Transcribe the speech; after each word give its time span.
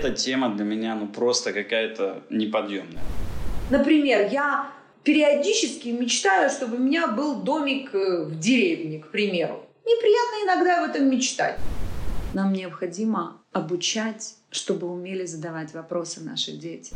эта 0.00 0.10
тема 0.14 0.54
для 0.54 0.64
меня 0.64 0.94
ну 0.94 1.06
просто 1.06 1.52
какая-то 1.52 2.22
неподъемная. 2.30 3.02
Например, 3.70 4.28
я 4.30 4.70
периодически 5.04 5.88
мечтаю, 5.88 6.50
чтобы 6.50 6.76
у 6.76 6.80
меня 6.80 7.06
был 7.06 7.42
домик 7.42 7.94
э, 7.94 8.24
в 8.24 8.38
деревне, 8.38 8.98
к 8.98 9.10
примеру. 9.10 9.64
Неприятно 9.84 10.44
иногда 10.44 10.84
об 10.84 10.90
этом 10.90 11.08
мечтать. 11.10 11.58
Нам 12.34 12.52
необходимо 12.52 13.40
обучать, 13.52 14.34
чтобы 14.50 14.86
умели 14.88 15.26
задавать 15.26 15.72
вопросы 15.74 16.20
наши 16.20 16.52
дети. 16.52 16.94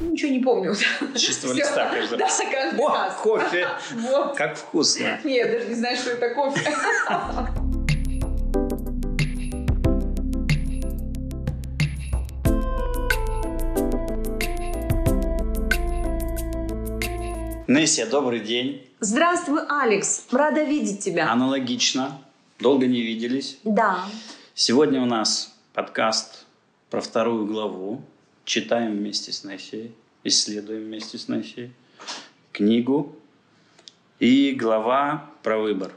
Ничего 0.00 0.30
не 0.32 0.40
помню. 0.40 0.74
С 0.74 0.80
чистого 1.20 1.52
листа 1.52 1.88
каждый 1.90 2.18
Да, 2.18 2.24
раз. 2.24 2.40
каждый 2.50 2.80
О, 2.80 2.88
раз. 2.88 3.14
кофе! 3.22 3.68
Вот. 3.94 4.36
Как 4.36 4.56
вкусно! 4.56 5.18
Нет, 5.24 5.50
даже 5.52 5.68
не 5.68 5.74
знаю, 5.74 5.96
что 5.96 6.10
это 6.10 6.34
кофе. 6.34 6.70
Нессия, 17.68 18.06
добрый 18.06 18.40
день. 18.40 18.84
Здравствуй, 18.98 19.60
Алекс. 19.68 20.26
Рада 20.32 20.64
видеть 20.64 20.98
тебя. 21.04 21.30
Аналогично. 21.30 22.20
Долго 22.58 22.86
не 22.86 23.02
виделись. 23.02 23.58
Да. 23.62 24.04
Сегодня 24.54 25.00
у 25.00 25.04
нас 25.04 25.56
подкаст 25.72 26.44
про 26.90 27.00
вторую 27.00 27.46
главу. 27.46 28.02
Читаем 28.44 28.96
вместе 28.96 29.30
с 29.30 29.44
Нессией, 29.44 29.94
исследуем 30.24 30.86
вместе 30.86 31.18
с 31.18 31.28
Нессией 31.28 31.72
книгу. 32.50 33.14
И 34.18 34.52
глава 34.52 35.30
про 35.44 35.58
выбор. 35.58 35.92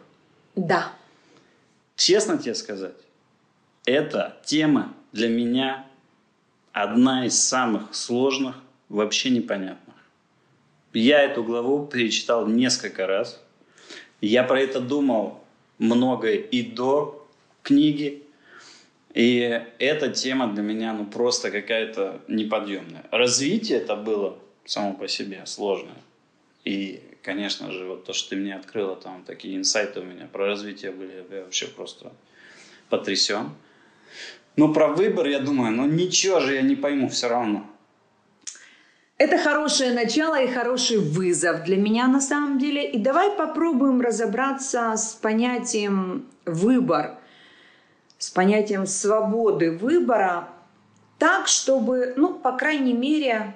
Да. 0.56 0.94
Честно 1.96 2.38
тебе 2.38 2.54
сказать, 2.54 2.96
эта 3.86 4.38
тема 4.46 4.94
для 5.12 5.30
меня 5.30 5.88
одна 6.74 7.26
из 7.26 7.40
самых 7.40 7.96
сложных, 7.96 8.56
вообще 8.90 9.32
непонятных. 9.32 9.95
Я 10.96 11.24
эту 11.24 11.44
главу 11.44 11.86
перечитал 11.86 12.48
несколько 12.48 13.06
раз. 13.06 13.44
Я 14.22 14.44
про 14.44 14.62
это 14.62 14.80
думал 14.80 15.44
много 15.78 16.32
и 16.32 16.62
до 16.62 17.28
книги. 17.64 18.24
И 19.14 19.62
эта 19.78 20.10
тема 20.10 20.54
для 20.54 20.64
меня 20.64 20.94
ну, 20.94 21.06
просто 21.06 21.52
какая-то 21.52 22.22
неподъемная. 22.30 23.04
Развитие 23.12 23.80
это 23.80 23.98
было 23.98 24.40
само 24.64 24.94
по 24.94 25.10
себе 25.10 25.42
сложное. 25.46 26.02
И, 26.64 27.02
конечно 27.22 27.74
же, 27.74 27.86
вот 27.86 28.06
то, 28.06 28.14
что 28.14 28.30
ты 28.30 28.38
мне 28.38 28.56
открыла, 28.56 28.96
там 28.96 29.24
такие 29.26 29.58
инсайты 29.58 30.00
у 30.00 30.04
меня 30.04 30.28
про 30.32 30.48
развитие 30.48 30.92
были, 30.92 31.26
я 31.30 31.44
вообще 31.44 31.68
просто 31.68 32.14
потрясен. 32.90 33.50
Но 34.56 34.74
про 34.74 34.88
выбор, 34.88 35.28
я 35.28 35.40
думаю, 35.40 35.74
ну 35.74 35.86
ничего 35.86 36.40
же 36.40 36.56
я 36.56 36.62
не 36.62 36.78
пойму 36.78 37.10
все 37.10 37.28
равно. 37.28 37.70
Это 39.18 39.38
хорошее 39.38 39.94
начало 39.94 40.42
и 40.42 40.52
хороший 40.52 40.98
вызов 40.98 41.64
для 41.64 41.78
меня 41.78 42.08
на 42.08 42.20
самом 42.20 42.60
деле. 42.60 42.90
И 42.90 43.00
давай 43.00 43.32
попробуем 43.32 44.02
разобраться 44.02 44.94
с 44.98 45.14
понятием 45.14 46.26
выбор, 46.46 47.16
с 48.18 48.30
понятием 48.30 48.86
свободы 48.86 49.72
выбора, 49.72 50.50
так, 51.18 51.48
чтобы, 51.48 52.14
ну, 52.18 52.34
по 52.34 52.52
крайней 52.58 52.92
мере, 52.92 53.56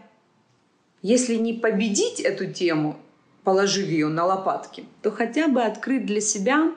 если 1.01 1.35
не 1.35 1.51
победить 1.51 2.21
эту 2.21 2.51
тему, 2.51 2.95
положив 3.43 3.87
ее 3.87 4.07
на 4.07 4.25
лопатки, 4.25 4.85
то 5.01 5.11
хотя 5.11 5.49
бы 5.49 5.61
открыть 5.61 6.05
для 6.05 6.21
себя 6.21 6.71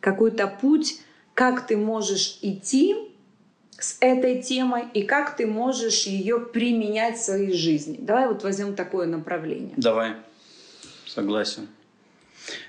какой-то 0.00 0.46
путь, 0.46 1.00
как 1.34 1.66
ты 1.66 1.76
можешь 1.76 2.38
идти 2.40 3.11
с 3.82 3.96
этой 4.00 4.40
темой 4.42 4.84
и 4.94 5.02
как 5.02 5.36
ты 5.36 5.46
можешь 5.46 6.04
ее 6.04 6.38
применять 6.38 7.16
в 7.16 7.22
своей 7.22 7.52
жизни. 7.52 7.96
Давай 8.00 8.28
вот 8.28 8.42
возьмем 8.44 8.74
такое 8.74 9.06
направление. 9.06 9.74
Давай, 9.76 10.14
согласен. 11.06 11.68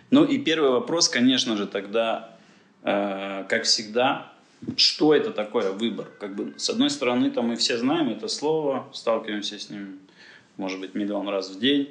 Ну 0.10 0.26
и 0.26 0.38
первый 0.38 0.72
вопрос, 0.72 1.10
конечно 1.10 1.56
же, 1.56 1.68
тогда, 1.68 2.36
э, 2.84 3.46
как 3.48 3.64
всегда, 3.64 4.32
что 4.76 5.14
это 5.14 5.32
такое 5.32 5.72
выбор? 5.72 6.08
Как 6.20 6.36
бы, 6.36 6.54
с 6.58 6.70
одной 6.70 6.90
стороны, 6.90 7.30
там 7.32 7.48
мы 7.48 7.56
все 7.58 7.78
знаем 7.78 8.10
это 8.10 8.28
слово, 8.28 8.88
сталкиваемся 8.94 9.60
с 9.60 9.70
ним, 9.70 10.00
может 10.58 10.80
быть, 10.80 10.96
миллион 10.96 11.30
раз 11.30 11.50
в 11.50 11.60
день, 11.60 11.90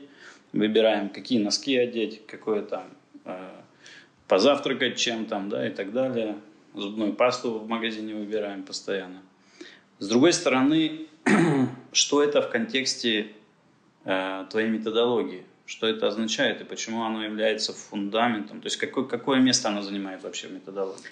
выбираем, 0.52 1.08
какие 1.08 1.40
носки 1.40 1.76
одеть, 1.76 2.26
какое 2.26 2.62
там 2.62 2.84
э, 3.24 3.50
позавтракать 4.26 4.96
чем 4.96 5.26
там, 5.26 5.48
да, 5.48 5.66
и 5.66 5.70
так 5.70 5.92
далее. 5.92 6.36
Зубную 6.74 7.12
пасту 7.12 7.58
в 7.58 7.68
магазине 7.68 8.14
выбираем 8.14 8.62
постоянно. 8.62 9.22
С 9.98 10.08
другой 10.08 10.32
стороны, 10.32 11.06
что 11.92 12.22
это 12.22 12.42
в 12.42 12.50
контексте 12.50 13.32
э, 14.04 14.46
твоей 14.50 14.70
методологии? 14.70 15.44
Что 15.66 15.86
это 15.86 16.08
означает 16.08 16.60
и 16.60 16.64
почему 16.64 17.04
оно 17.04 17.24
является 17.24 17.72
фундаментом? 17.72 18.60
То 18.60 18.66
есть 18.66 18.78
какое, 18.78 19.04
какое 19.04 19.38
место 19.38 19.68
оно 19.68 19.82
занимает 19.82 20.22
вообще 20.22 20.48
в 20.48 20.52
методологии? 20.52 21.10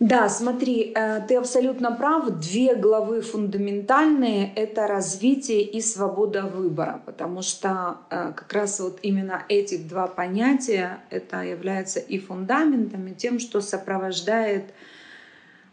Да, 0.00 0.28
смотри, 0.28 0.92
э, 0.94 1.20
ты 1.28 1.36
абсолютно 1.36 1.92
прав. 1.92 2.28
Две 2.40 2.74
главы 2.74 3.20
фундаментальные– 3.20 4.52
это 4.56 4.88
развитие 4.88 5.62
и 5.62 5.80
свобода 5.80 6.42
выбора, 6.42 7.00
потому 7.06 7.42
что 7.42 7.98
э, 8.10 8.32
как 8.34 8.52
раз 8.52 8.80
вот 8.80 8.98
именно 9.02 9.44
эти 9.48 9.76
два 9.76 10.08
понятия 10.08 10.98
это 11.10 11.42
является 11.42 12.00
и 12.00 12.18
фундаментом, 12.18 13.06
и 13.06 13.14
тем, 13.14 13.38
что 13.38 13.60
сопровождает 13.60 14.64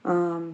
э, 0.03 0.51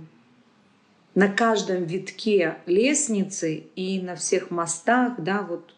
на 1.13 1.27
каждом 1.27 1.83
витке 1.83 2.55
лестницы 2.67 3.55
и 3.75 4.01
на 4.01 4.15
всех 4.15 4.49
мостах, 4.49 5.15
да, 5.17 5.41
вот 5.41 5.73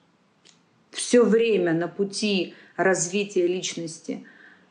все 0.91 1.23
время 1.23 1.73
на 1.73 1.88
пути 1.88 2.53
развития 2.77 3.47
личности 3.47 4.25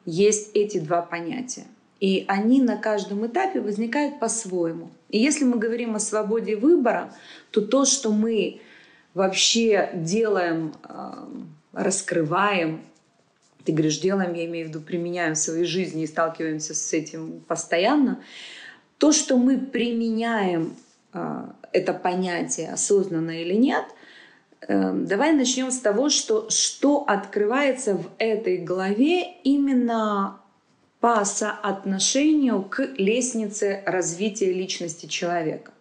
есть 0.05 0.51
эти 0.55 0.79
два 0.79 1.03
понятия. 1.03 1.67
И 2.01 2.25
они 2.29 2.63
на 2.63 2.77
каждом 2.77 3.27
этапе 3.27 3.61
возникают 3.61 4.21
по-своему. 4.21 4.91
И 5.09 5.19
если 5.19 5.45
мы 5.45 5.59
говорим 5.59 5.97
о 5.97 6.01
свободе 6.01 6.57
выбора, 6.57 7.13
то 7.51 7.61
то, 7.61 7.85
что 7.85 8.13
мы 8.13 8.61
вообще 9.15 9.91
делаем, 9.95 10.75
раскрываем, 11.73 12.83
ты 13.65 13.73
говоришь, 13.73 13.99
делаем, 14.01 14.33
я 14.35 14.47
имею 14.47 14.67
в 14.67 14.69
виду, 14.71 14.81
применяем 14.81 15.35
в 15.35 15.39
своей 15.39 15.65
жизни 15.65 16.05
и 16.05 16.07
сталкиваемся 16.07 16.75
с 16.75 16.93
этим 16.93 17.41
постоянно, 17.49 18.23
то, 18.99 19.13
что 19.13 19.37
мы 19.37 19.59
применяем 19.59 20.77
это 21.73 21.93
понятие 21.95 22.73
осознанно 22.73 23.43
или 23.43 23.55
нет, 23.55 23.85
давай 24.69 25.33
начнем 25.33 25.71
с 25.71 25.79
того, 25.79 26.09
что, 26.11 26.49
что 26.51 27.05
открывается 27.07 27.95
в 27.95 28.09
этой 28.19 28.59
главе 28.59 29.25
именно 29.43 30.41
по 31.01 31.25
соотношению 31.25 32.63
к 32.63 32.81
лестнице 32.97 33.83
развития 33.87 34.53
личности 34.53 35.07
человека. 35.07 35.73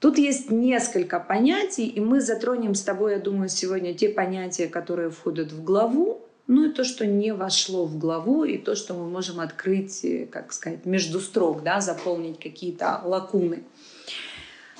Тут 0.00 0.18
есть 0.18 0.50
несколько 0.50 1.20
понятий, 1.20 1.86
и 1.86 2.00
мы 2.00 2.20
затронем 2.20 2.74
с 2.74 2.82
тобой, 2.82 3.12
я 3.14 3.18
думаю, 3.18 3.48
сегодня 3.48 3.94
те 3.94 4.08
понятия, 4.08 4.66
которые 4.66 5.10
входят 5.10 5.52
в 5.52 5.64
главу, 5.64 6.20
ну 6.46 6.66
и 6.66 6.72
то, 6.72 6.84
что 6.84 7.06
не 7.06 7.32
вошло 7.32 7.86
в 7.86 7.98
главу, 7.98 8.44
и 8.44 8.58
то, 8.58 8.74
что 8.74 8.92
мы 8.92 9.08
можем 9.08 9.40
открыть, 9.40 10.04
как 10.30 10.52
сказать, 10.52 10.84
между 10.84 11.20
строк, 11.20 11.62
да, 11.62 11.80
заполнить 11.80 12.38
какие-то 12.38 13.00
лакуны. 13.02 13.64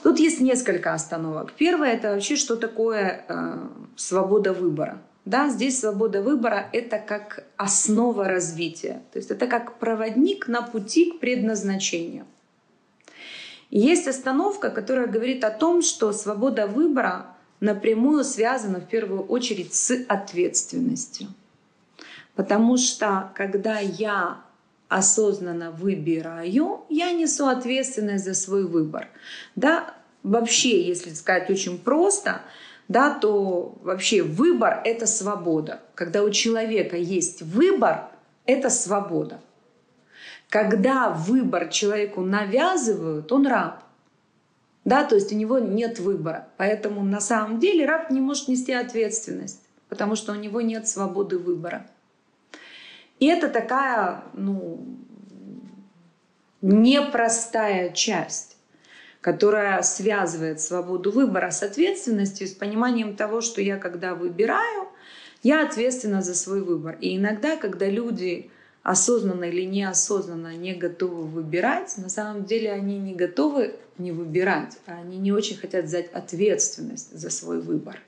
Тут 0.02 0.19
есть 0.19 0.41
несколько 0.41 0.92
остановок. 0.92 1.52
Первое– 1.52 1.92
это 1.94 2.10
вообще, 2.10 2.36
что 2.36 2.56
такое 2.56 3.25
э, 3.26 3.69
свобода 3.96 4.52
выбора. 4.52 5.00
Да, 5.24 5.48
здесь 5.48 5.81
свобода 5.81 6.20
выбора– 6.20 6.69
это 6.72 6.99
как 6.99 7.44
основа 7.56 8.28
развития. 8.28 9.02
То 9.12 9.19
есть 9.19 9.31
это 9.31 9.46
как 9.46 9.78
проводник 9.78 10.49
на 10.49 10.60
пути 10.60 11.12
к 11.12 11.20
предназначению. 11.20 12.26
Есть 13.70 14.06
остановка, 14.06 14.70
которая 14.70 15.06
говорит 15.06 15.43
о 15.44 15.50
том, 15.50 15.81
что 15.81 16.12
свобода 16.12 16.66
выбора 16.66 17.34
напрямую 17.60 18.22
связана 18.22 18.81
в 18.81 18.87
первую 18.87 19.22
очередь 19.22 19.72
с 19.75 19.96
ответственностью. 20.08 21.28
Потому 22.34 22.76
что 22.76 23.32
когда 23.34 23.78
я 23.78 24.43
осознанно 24.88 25.70
выбираю, 25.70 26.82
я 26.90 27.12
несу 27.12 27.46
ответственность 27.46 28.26
за 28.26 28.34
свой 28.34 28.66
выбор. 28.66 29.08
Да, 29.56 29.94
вообще, 30.22 30.87
если 30.87 31.14
сказать 31.14 31.49
очень 31.49 31.78
просто– 31.78 32.43
да, 32.88 33.10
то 33.10 33.76
вообще 33.82 34.22
выбор— 34.22 34.81
это 34.84 35.06
свобода. 35.06 35.81
Когда 35.94 36.22
у 36.22 36.31
человека 36.31 36.96
есть 36.96 37.42
выбор, 37.42 38.10
это 38.46 38.69
свобода. 38.70 39.40
Когда 40.48 41.10
выбор 41.10 41.69
человеку 41.69 42.20
навязывают, 42.20 43.32
он 43.32 43.46
раб. 43.46 43.82
Да, 44.84 45.04
то 45.04 45.14
есть 45.14 45.32
у 45.32 45.36
него 45.36 45.58
нет 45.58 45.98
выбора. 45.98 46.48
Поэтому 46.58 47.02
на 47.02 47.20
самом 47.20 47.58
деле 47.58 47.86
раб 47.86 48.10
не 48.10 48.20
может 48.20 48.48
нести 48.48 48.72
ответственность, 48.72 49.62
потому 49.88 50.14
что 50.14 50.32
у 50.32 50.37
него 50.37 50.60
нет 50.60 50.87
свободы 50.87 51.38
выбора. 51.38 51.87
И 53.19 53.26
это 53.26 53.48
такая, 53.48 54.25
ну, 54.34 54.84
непростая 56.60 57.90
часть. 57.92 58.53
Которая 59.25 59.81
связывает 59.81 60.61
свободу 60.61 61.11
выбора 61.11 61.50
с 61.50 61.62
ответственностью, 61.62 62.47
с 62.47 62.50
пониманием 62.53 63.17
того, 63.17 63.41
что 63.41 63.62
я 63.62 63.79
когда 63.79 64.15
выбираю, 64.15 64.87
я 65.43 65.67
ответственна 65.67 66.21
за 66.21 66.35
свой 66.35 66.61
выбор. 66.61 66.99
И 67.00 67.17
иногда, 67.17 67.56
когда 67.56 67.88
люди 67.88 68.50
осознанно 68.82 69.44
или 69.44 69.62
неосознанно 69.62 70.55
не 70.55 70.75
готовы 70.75 71.23
выбирать, 71.23 71.94
на 71.97 72.11
самом 72.11 72.44
деле 72.44 72.71
они 72.71 72.99
не 72.99 73.15
готовы 73.15 73.76
не 73.97 74.12
выбирать, 74.12 74.76
а 74.85 75.00
они 75.00 75.17
не 75.17 75.32
очень 75.32 75.56
хотят 75.56 75.87
взять 75.87 76.12
ответственность 76.12 77.19
за 77.19 77.31
свой 77.31 77.62
выбор. 77.62 77.99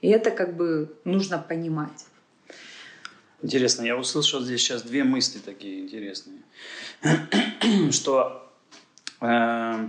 И 0.00 0.08
это 0.08 0.32
как 0.32 0.56
бы 0.56 0.92
нужно 1.04 1.38
понимать. 1.38 2.06
Интересно, 3.40 3.84
я 3.84 3.96
услышал 3.96 4.40
здесь 4.40 4.62
сейчас 4.62 4.82
две 4.82 5.04
мысли 5.04 5.38
такие 5.38 5.78
интересные, 5.78 6.40
что 7.92 8.50
э, 9.20 9.88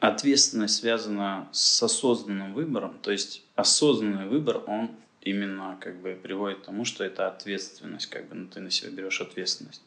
ответственность 0.00 0.76
связана 0.76 1.48
с 1.52 1.82
осознанным 1.82 2.54
выбором, 2.54 2.98
то 3.02 3.10
есть 3.10 3.42
осознанный 3.54 4.26
выбор, 4.26 4.62
он 4.66 4.90
именно 5.22 5.76
как 5.80 6.00
бы 6.00 6.18
приводит 6.20 6.60
к 6.60 6.66
тому, 6.66 6.84
что 6.84 7.04
это 7.04 7.26
ответственность, 7.26 8.06
как 8.06 8.28
бы 8.28 8.34
ну, 8.34 8.46
ты 8.46 8.60
на 8.60 8.70
себя 8.70 8.90
берешь 8.90 9.20
ответственность. 9.20 9.82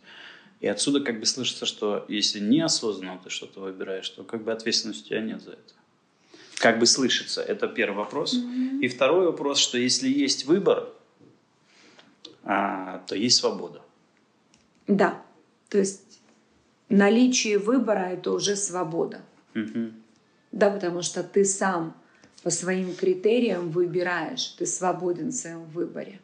И 0.60 0.68
отсюда 0.68 1.00
как 1.00 1.20
бы 1.20 1.26
слышится, 1.26 1.66
что 1.66 2.06
если 2.10 2.40
неосознанно 2.40 3.20
ты 3.24 3.30
что-то 3.30 3.62
выбираешь, 3.62 4.10
то 4.10 4.24
как 4.24 4.44
бы 4.44 4.52
ответственности 4.52 5.06
у 5.06 5.08
тебя 5.08 5.22
нет 5.22 5.42
за 5.42 5.52
это. 5.52 5.74
Как 6.56 6.80
бы 6.80 6.86
слышится, 6.86 7.42
это 7.42 7.70
первый 7.70 7.96
вопрос. 7.96 8.36
Mm-hmm. 8.36 8.82
И 8.82 8.88
второй 8.90 9.28
вопрос, 9.28 9.60
что 9.60 9.78
если 9.78 10.10
есть 10.10 10.46
выбор, 10.46 10.90
а, 12.44 13.00
то 13.08 13.16
есть 13.16 13.38
свобода. 13.38 13.82
Да, 14.88 15.24
то 15.70 15.78
есть 15.78 16.20
наличие 16.90 17.60
выбора 17.60 18.10
это 18.10 18.32
уже 18.32 18.58
свобода. 18.58 19.22
Угу. 19.56 19.92
Да, 20.52 20.70
потому 20.70 21.02
что 21.02 21.24
ты 21.24 21.46
сам 21.46 21.96
по 22.44 22.50
своим 22.50 22.96
критериям 22.96 23.70
выбираешь, 23.70 24.46
ты 24.58 24.66
свободен 24.66 25.30
в 25.30 25.34
своем 25.34 25.66
выборе. 25.66 26.20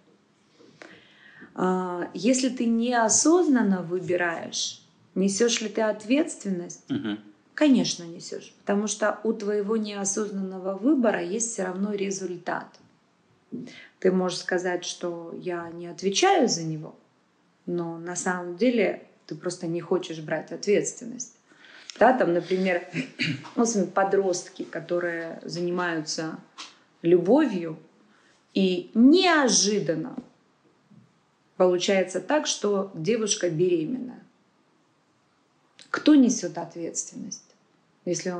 А, 1.53 2.09
если 2.13 2.49
ты 2.49 2.65
неосознанно 2.65 3.81
выбираешь, 3.81 4.81
несешь 5.13 5.61
ли 5.61 5.69
ты 5.69 5.81
ответственность? 5.81 6.89
Угу. 6.89 7.17
Конечно, 7.53 8.03
несешь, 8.03 8.53
потому 8.59 8.87
что 8.87 9.19
у 9.23 9.31
твоего 9.31 9.77
неосознанного 9.77 10.77
выбора 10.77 11.23
есть 11.23 11.53
все 11.53 11.63
равно 11.63 11.93
результат. 11.93 12.67
Ты 13.99 14.11
можешь 14.11 14.39
сказать, 14.39 14.83
что 14.83 15.33
я 15.39 15.69
не 15.71 15.87
отвечаю 15.87 16.49
за 16.49 16.63
него, 16.63 16.95
но 17.65 17.97
на 17.97 18.17
самом 18.17 18.57
деле 18.57 19.07
ты 19.25 19.35
просто 19.35 19.67
не 19.67 19.79
хочешь 19.79 20.19
брать 20.19 20.51
ответственность. 20.51 21.34
Да, 21.97 22.17
там, 22.17 22.33
например, 22.33 22.87
ну, 23.55 23.65
подростки, 23.87 24.63
которые 24.63 25.39
занимаются 25.43 26.37
любовью, 27.01 27.77
и 28.53 28.91
неожиданно 28.93 30.15
получается 31.57 32.19
так, 32.19 32.47
что 32.47 32.91
девушка 32.93 33.49
беременна. 33.49 34.19
Кто 35.89 36.15
несет 36.15 36.57
ответственность? 36.57 37.55
Если 38.05 38.33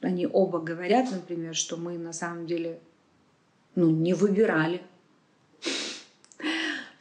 они 0.00 0.26
оба 0.26 0.60
говорят, 0.60 1.10
например, 1.10 1.54
что 1.54 1.76
мы 1.76 1.98
на 1.98 2.12
самом 2.12 2.46
деле 2.46 2.78
ну, 3.74 3.90
не 3.90 4.14
выбирали. 4.14 4.82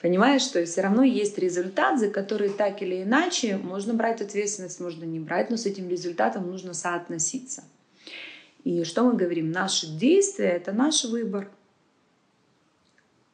Понимаешь, 0.03 0.41
что 0.41 0.65
все 0.65 0.81
равно 0.81 1.03
есть 1.03 1.37
результат, 1.37 1.97
за 1.97 2.09
который 2.09 2.49
так 2.49 2.81
или 2.81 3.03
иначе 3.03 3.55
можно 3.55 3.93
брать 3.93 4.19
ответственность, 4.19 4.81
можно 4.81 5.05
не 5.05 5.21
брать, 5.21 5.49
но 5.49 5.55
с 5.55 5.65
этим 5.65 5.87
результатом 5.87 6.51
нужно 6.51 6.73
соотноситься. 6.73 7.63
И 8.65 8.83
что 8.83 9.05
мы 9.05 9.13
говорим? 9.13 9.49
Наши 9.49 9.87
действия— 9.87 10.49
это 10.49 10.73
наш 10.73 11.05
выбор. 11.05 11.49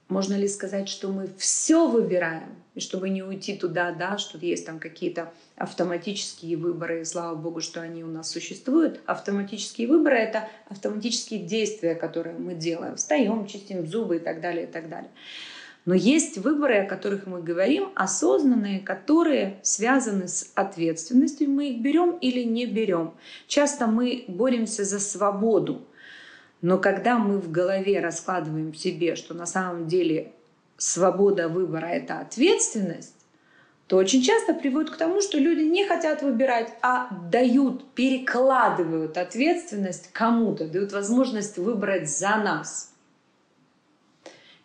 Можно 0.10 0.36
ли 0.36 0.48
сказать, 0.48 0.90
что 0.90 1.08
мы 1.08 1.28
все 1.40 1.88
выбираем? 1.88 2.56
И 2.76 2.82
чтобы 2.82 3.10
не 3.10 3.24
уйти 3.24 3.58
туда, 3.58 3.92
да, 3.92 4.20
что 4.20 4.38
есть 4.38 4.68
там 4.68 4.78
какие-то 4.78 5.34
автоматические 5.56 6.56
выборы, 6.56 7.02
и 7.02 7.06
слава 7.06 7.34
богу, 7.36 7.62
что 7.62 7.82
они 7.82 8.04
у 8.04 8.08
нас 8.12 8.30
существуют. 8.30 9.02
Автоматические 9.08 9.88
выборы— 9.88 10.18
это 10.20 10.48
автоматические 10.68 11.40
действия, 11.40 11.96
которые 11.96 12.38
мы 12.38 12.54
делаем. 12.54 12.96
Встаем, 12.96 13.48
чистим 13.48 13.88
зубы 13.88 14.18
и 14.18 14.20
так 14.20 14.40
далее, 14.40 14.66
и 14.66 14.72
так 14.72 14.88
далее. 14.88 15.10
Но 15.90 15.96
есть 15.96 16.38
выборы, 16.38 16.82
о 16.82 16.86
которых 16.86 17.26
мы 17.26 17.42
говорим, 17.42 17.90
осознанные, 17.96 18.80
которые 18.80 19.60
связаны 19.64 20.28
с 20.28 20.52
ответственностью. 20.54 21.50
Мы 21.50 21.72
их 21.72 21.82
берем 21.82 22.12
или 22.22 22.44
не 22.44 22.68
берем. 22.68 23.16
Часто 23.48 23.88
мы 23.88 24.24
боремся 24.28 24.84
за 24.84 25.00
свободу. 25.00 25.82
Но 26.62 26.78
когда 26.78 27.18
мы 27.18 27.40
в 27.40 27.50
голове 27.50 28.02
раскладываем 28.02 28.72
себе, 28.76 29.16
что 29.16 29.34
на 29.34 29.48
самом 29.48 29.88
деле 29.88 30.32
свобода 30.78 31.48
выбора— 31.50 31.88
это 31.88 32.20
ответственность, 32.20 33.16
то 33.88 33.98
очень 33.98 34.22
часто 34.22 34.54
приводит 34.54 34.92
к 34.92 34.98
тому, 34.98 35.22
что 35.22 35.40
люди 35.40 35.62
не 35.62 35.88
хотят 35.88 36.22
выбирать, 36.22 36.72
а 36.84 37.10
дают, 37.32 37.96
перекладывают 37.96 39.18
ответственность 39.18 40.12
кому-то, 40.14 40.68
дают 40.68 40.92
возможность 40.92 41.58
выбрать 41.58 42.08
за 42.08 42.36
нас. 42.36 42.89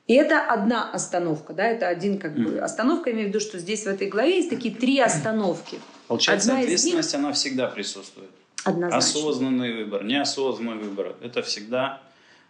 И 0.06 0.14
это 0.14 0.40
одна 0.40 0.90
остановка, 0.90 1.54
да, 1.54 1.64
это 1.64 1.88
один 1.88 2.18
как 2.18 2.34
бы 2.34 2.58
остановка, 2.58 3.08
я 3.08 3.16
имею 3.16 3.28
в 3.28 3.30
виду, 3.30 3.40
что 3.40 3.58
здесь 3.58 3.84
в 3.84 3.86
этой 3.86 4.08
главе 4.08 4.36
есть 4.36 4.50
такие 4.50 4.74
три 4.74 4.98
остановки. 5.00 5.80
Получается, 6.08 6.50
одна 6.50 6.62
ответственность, 6.62 7.12
них... 7.14 7.24
она 7.24 7.32
всегда 7.32 7.68
присутствует. 7.68 8.30
Однозначно. 8.64 8.98
Осознанный 8.98 9.72
выбор, 9.84 10.04
неосознанный 10.04 10.82
выбор, 10.82 11.16
это 11.22 11.42
всегда 11.42 12.02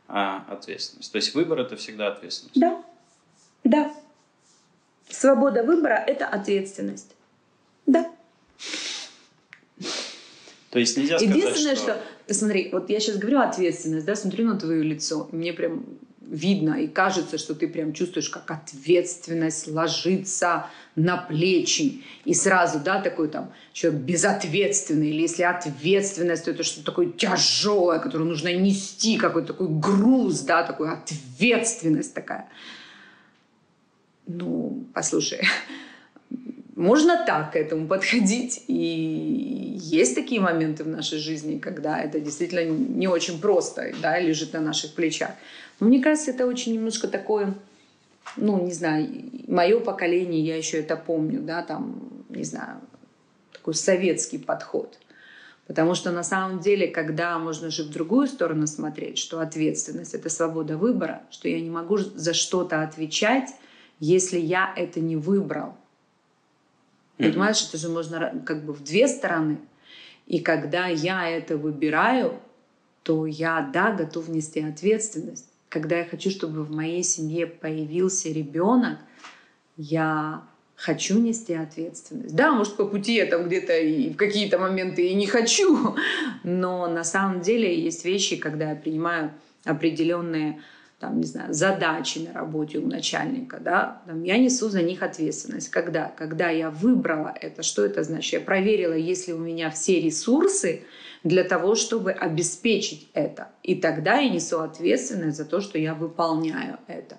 а, 0.08 0.44
ответственность. 0.48 1.12
То 1.12 1.16
есть 1.16 1.34
выбор 1.34 1.60
это 1.60 1.76
всегда 1.76 2.08
ответственность. 2.08 2.58
Да, 2.58 2.82
да. 3.62 3.94
Свобода 5.08 5.62
выбора– 5.62 6.02
это 6.06 6.26
ответственность. 6.26 7.14
Да. 7.86 8.10
То 10.70 10.80
есть 10.80 10.96
нельзя 10.96 11.18
сказать, 11.18 11.36
Единственное, 11.36 11.76
что... 11.76 12.00
что... 12.26 12.34
Смотри, 12.34 12.70
вот 12.72 12.90
я 12.90 12.98
сейчас 12.98 13.16
говорю 13.18 13.40
ответственность, 13.40 14.06
да, 14.06 14.16
смотрю 14.16 14.46
на 14.46 14.58
твое 14.58 14.82
лицо, 14.82 15.28
мне 15.30 15.52
прям 15.52 15.84
видно 16.29 16.75
и 16.75 16.87
кажется, 16.87 17.38
что 17.38 17.55
ты 17.55 17.69
прям 17.69 17.93
чувствуешь, 17.93 18.29
как 18.29 18.50
ответственность 18.50 19.69
ложится 19.69 20.66
на 20.97 21.16
плечи. 21.16 22.02
И 22.25 22.35
сразу, 22.35 22.78
да, 22.81 23.00
такой 23.00 23.28
там 23.28 23.52
человек 23.73 24.02
безответственный. 24.02 25.11
Или 25.11 25.23
если 25.23 25.43
ответственность, 25.43 26.45
то 26.45 26.50
это 26.50 26.62
что-то 26.62 26.87
такое 26.87 27.07
тяжелое, 27.07 27.99
которое 27.99 28.25
нужно 28.25 28.54
нести, 28.54 29.16
какой-то 29.16 29.54
такой 29.54 29.69
груз, 29.69 30.40
да, 30.40 30.62
такой 30.62 30.90
ответственность 30.90 32.14
такая. 32.14 32.49
Ну, 34.26 34.87
послушай, 34.95 35.43
можно 36.76 37.25
так 37.25 37.52
к 37.52 37.57
этому 37.57 37.87
подходить. 37.87 38.64
И 38.66 39.76
есть 39.81 40.14
такие 40.14 40.40
моменты 40.40 40.85
в 40.85 40.88
нашей 40.88 41.19
жизни, 41.19 41.59
когда 41.59 42.00
это 42.00 42.21
действительно 42.21 42.64
не 42.64 43.09
очень 43.09 43.40
просто, 43.40 43.93
да, 44.02 44.19
лежит 44.19 44.52
на 44.52 44.61
наших 44.61 44.95
плечах. 44.95 45.31
Но 45.81 45.87
мне 45.87 46.02
кажется, 46.02 46.31
это 46.31 46.47
очень 46.47 46.75
немножко 46.75 47.09
такое, 47.09 47.54
ну, 48.37 48.64
не 48.64 48.73
знаю, 48.73 49.09
мое 49.47 49.81
поколение, 49.81 50.45
я 50.45 50.57
еще 50.57 50.78
это 50.78 50.97
помню, 50.97 51.40
да, 51.40 51.62
там, 51.62 52.25
не 52.28 52.45
знаю, 52.45 52.81
такой 53.52 53.75
советский 53.75 54.38
подход. 54.38 54.99
Потому 55.66 55.95
что 55.95 56.11
на 56.11 56.23
самом 56.23 56.61
деле, 56.61 56.88
когда 56.88 57.38
можно 57.38 57.71
же 57.71 57.85
в 57.85 57.90
другую 57.90 58.26
сторону 58.26 58.66
смотреть, 58.66 59.16
что 59.16 59.40
ответственность— 59.40 60.12
это 60.14 60.28
свобода 60.28 60.76
выбора, 60.76 61.23
что 61.31 61.49
я 61.49 61.59
не 61.61 61.71
могу 61.71 61.97
за 61.97 62.35
что-то 62.35 62.83
отвечать, 62.83 63.50
если 63.99 64.38
я 64.38 64.75
это 64.76 65.00
не 65.00 65.16
выбрал. 65.16 65.75
Mm-hmm. 67.18 67.30
Понимаешь, 67.30 67.66
это 67.68 67.78
же 67.78 67.88
можно 67.88 68.42
как 68.44 68.64
бы 68.64 68.73
в 68.73 68.83
две 68.83 69.09
стороны. 69.09 69.59
И 70.26 70.40
когда 70.40 70.87
я 70.87 71.28
это 71.28 71.56
выбираю, 71.56 72.40
то 73.02 73.26
я, 73.26 73.61
да, 73.73 73.92
готов 73.92 74.28
нести 74.28 74.61
ответственность. 74.61 75.47
Когда 75.68 75.99
я 75.99 76.04
хочу, 76.04 76.30
чтобы 76.30 76.64
в 76.64 76.71
моей 76.71 77.02
семье 77.02 77.47
появился 77.47 78.30
ребенок, 78.30 78.99
я 79.76 80.42
хочу 80.76 81.18
нести 81.18 81.52
ответственность. 81.54 82.35
Да, 82.35 82.52
может, 82.52 82.76
по 82.76 82.87
пути 82.87 83.14
я 83.14 83.26
там 83.26 83.47
где-то 83.47 83.78
и 83.78 84.11
в 84.11 84.16
какие-то 84.16 84.59
моменты 84.59 85.06
и 85.06 85.14
не 85.14 85.26
хочу, 85.26 85.97
но 86.44 86.88
на 86.88 87.04
самом 87.04 87.40
деле 87.42 87.78
есть 87.78 88.04
вещи, 88.04 88.37
когда 88.37 88.71
я 88.71 88.76
принимаю 88.76 89.33
определенные 89.64 90.62
там, 91.04 91.20
не 91.20 91.26
знаю, 91.26 91.52
задачи 91.52 92.18
на 92.20 92.32
работе 92.32 92.78
у 92.78 92.87
начальника, 92.87 93.58
да, 93.61 94.00
там, 94.06 94.23
я 94.23 94.38
несу 94.38 94.70
за 94.70 94.80
них 94.80 95.02
ответственность. 95.02 95.68
Когда? 95.68 96.08
Когда 96.16 96.49
я 96.49 96.70
выбрала 96.70 97.34
это, 97.38 97.62
что 97.62 97.84
это 97.84 98.02
значит? 98.04 98.32
Я 98.32 98.40
проверила, 98.40 98.94
есть 98.94 99.28
ли 99.28 99.34
у 99.34 99.38
меня 99.38 99.68
все 99.68 100.00
ресурсы 100.00 100.80
для 101.23 101.44
того, 101.44 101.75
чтобы 101.75 102.12
обеспечить 102.12 103.11
это. 103.12 103.49
И 103.62 103.75
тогда 103.75 104.18
я 104.18 104.30
несу 104.30 104.61
ответственность 104.61 105.37
за 105.37 105.44
то, 105.44 105.61
что 105.61 105.78
я 105.78 105.92
выполняю 105.92 106.78
это. 106.87 107.18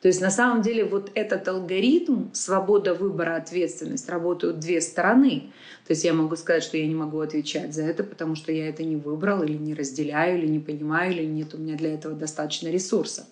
То 0.00 0.08
есть 0.08 0.22
на 0.22 0.30
самом 0.30 0.62
деле 0.62 0.84
вот 0.84 1.10
этот 1.14 1.46
алгоритм, 1.46 2.32
свобода 2.32 2.94
выбора, 2.94 3.36
ответственность, 3.36 4.08
работают 4.08 4.58
две 4.58 4.80
стороны. 4.80 5.52
То 5.86 5.92
есть 5.92 6.04
я 6.04 6.14
могу 6.14 6.36
сказать, 6.36 6.62
что 6.62 6.78
я 6.78 6.86
не 6.86 6.94
могу 6.94 7.20
отвечать 7.20 7.74
за 7.74 7.82
это, 7.82 8.02
потому 8.02 8.34
что 8.34 8.50
я 8.50 8.68
это 8.68 8.82
не 8.82 8.96
выбрал 8.96 9.42
или 9.42 9.58
не 9.58 9.74
разделяю, 9.74 10.38
или 10.38 10.46
не 10.46 10.58
понимаю, 10.58 11.12
или 11.12 11.24
нет 11.24 11.52
у 11.52 11.58
меня 11.58 11.76
для 11.76 11.92
этого 11.92 12.14
достаточно 12.14 12.68
ресурсов. 12.68 13.26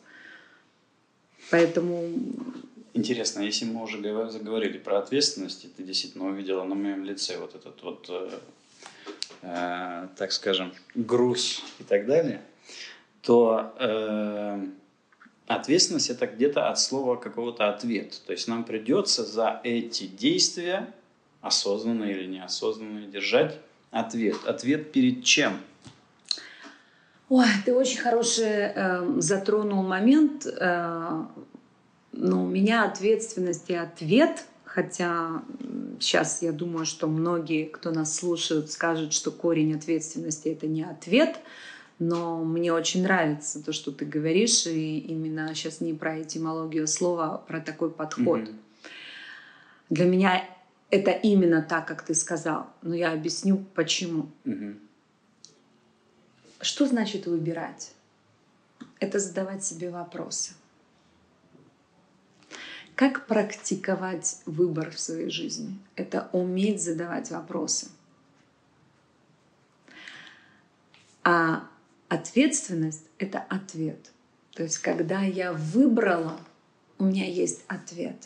Поэтому... 1.50 2.04
Интересно, 2.92 3.40
если 3.40 3.64
мы 3.64 3.82
уже 3.82 3.98
заговорили 4.30 4.76
про 4.76 4.98
ответственность, 4.98 5.64
и 5.64 5.68
ты 5.68 5.82
действительно 5.82 6.26
увидела 6.26 6.64
на 6.64 6.74
моем 6.74 7.02
лице 7.04 7.38
вот 7.38 7.54
этот 7.54 7.82
вот, 7.82 8.06
э, 8.10 8.30
э, 9.42 10.08
так 10.16 10.32
скажем, 10.32 10.74
груз 10.94 11.62
и 11.78 11.84
так 11.84 12.06
далее, 12.06 12.42
то 13.22 13.72
э, 13.78 14.66
Ответственность 15.48 16.10
это 16.10 16.26
где-то 16.26 16.68
от 16.68 16.78
слова 16.78 17.16
какого-то 17.16 17.70
ответ. 17.70 18.20
То 18.26 18.32
есть 18.32 18.48
нам 18.48 18.64
придется 18.64 19.24
за 19.24 19.60
эти 19.64 20.06
действия, 20.06 20.92
осознанные 21.40 22.12
или 22.12 22.26
неосознанные, 22.26 23.08
держать 23.08 23.58
ответ. 23.90 24.36
Ответ 24.46 24.92
перед 24.92 25.24
чем? 25.24 25.58
Ой, 27.30 27.46
ты 27.64 27.74
очень 27.74 27.98
хороший 27.98 28.44
э, 28.46 29.20
затронул 29.20 29.82
момент. 29.82 30.46
Э, 30.46 31.24
но 32.12 32.44
у 32.44 32.46
меня 32.46 32.84
ответственность 32.84 33.70
и 33.70 33.74
ответ, 33.74 34.44
хотя 34.64 35.42
сейчас 36.00 36.42
я 36.42 36.52
думаю, 36.52 36.84
что 36.84 37.06
многие, 37.06 37.64
кто 37.64 37.90
нас 37.90 38.14
слушают, 38.14 38.70
скажут, 38.70 39.12
что 39.12 39.30
корень 39.30 39.74
ответственности 39.74 40.48
это 40.48 40.66
не 40.66 40.82
ответ, 40.82 41.36
но 41.98 42.44
мне 42.44 42.72
очень 42.72 43.02
нравится 43.02 43.62
то, 43.62 43.72
что 43.72 43.90
ты 43.90 44.04
говоришь, 44.04 44.66
и 44.66 44.98
именно 44.98 45.54
сейчас 45.54 45.80
не 45.80 45.94
про 45.94 46.22
этимологию 46.22 46.86
слова, 46.86 47.34
а 47.34 47.38
про 47.38 47.60
такой 47.60 47.90
подход. 47.90 48.40
Mm-hmm. 48.40 48.58
Для 49.90 50.04
меня 50.04 50.44
это 50.90 51.10
именно 51.10 51.62
так, 51.62 51.88
как 51.88 52.02
ты 52.02 52.14
сказал, 52.14 52.70
но 52.82 52.94
я 52.94 53.12
объясню 53.12 53.64
почему. 53.74 54.30
Mm-hmm. 54.44 54.78
Что 56.60 56.86
значит 56.86 57.26
выбирать? 57.26 57.92
Это 59.00 59.18
задавать 59.18 59.64
себе 59.64 59.90
вопросы. 59.90 60.52
Как 62.94 63.26
практиковать 63.26 64.40
выбор 64.44 64.90
в 64.90 64.98
своей 64.98 65.30
жизни? 65.30 65.78
Это 65.94 66.28
уметь 66.32 66.82
задавать 66.82 67.30
вопросы. 67.30 67.88
А 71.22 71.68
Ответственность— 72.08 73.04
это 73.18 73.38
ответ. 73.38 74.12
То 74.54 74.62
есть, 74.62 74.78
когда 74.78 75.20
я 75.20 75.52
выбрала, 75.52 76.40
у 76.98 77.04
меня 77.04 77.26
есть 77.26 77.64
ответ. 77.68 78.16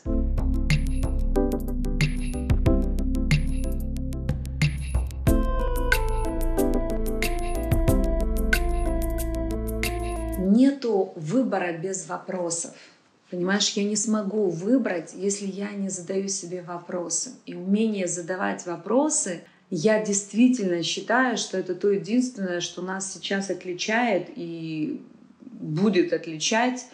Нету 10.38 11.12
выбора 11.16 11.76
без 11.76 12.06
вопросов. 12.06 12.76
Понимаешь, 13.30 13.70
я 13.70 13.82
не 13.82 13.96
смогу 13.96 14.48
выбрать, 14.48 15.12
если 15.12 15.46
я 15.46 15.72
не 15.72 15.88
задаю 15.88 16.28
себе 16.28 16.62
вопросы. 16.62 17.32
И 17.46 17.54
умение 17.56 18.06
задавать 18.06 18.64
вопросы 18.64 19.42
я 19.74 20.04
действительно 20.04 20.82
считаю, 20.82 21.38
что 21.38 21.56
это 21.56 21.74
то 21.74 21.90
единственное, 21.90 22.60
что 22.60 22.82
нас 22.82 23.10
сейчас 23.10 23.48
отличает 23.48 24.28
и 24.36 25.00
будет 25.40 26.12
отличать 26.12 26.84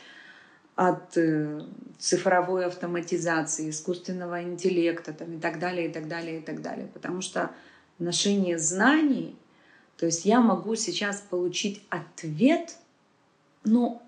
от 0.76 1.16
э, 1.16 1.60
цифровой 1.98 2.66
автоматизации, 2.66 3.70
искусственного 3.70 4.44
интеллекта 4.44 5.12
там, 5.12 5.38
и 5.38 5.40
так 5.40 5.58
далее, 5.58 5.88
и 5.88 5.92
так 5.92 6.06
далее, 6.06 6.38
и 6.38 6.40
так 6.40 6.62
далее. 6.62 6.86
Потому 6.94 7.20
что 7.20 7.50
ношение 7.98 8.60
знаний, 8.60 9.34
то 9.96 10.06
есть 10.06 10.24
я 10.24 10.40
могу 10.40 10.76
сейчас 10.76 11.20
получить 11.20 11.82
ответ, 11.90 12.76
но 13.64 14.00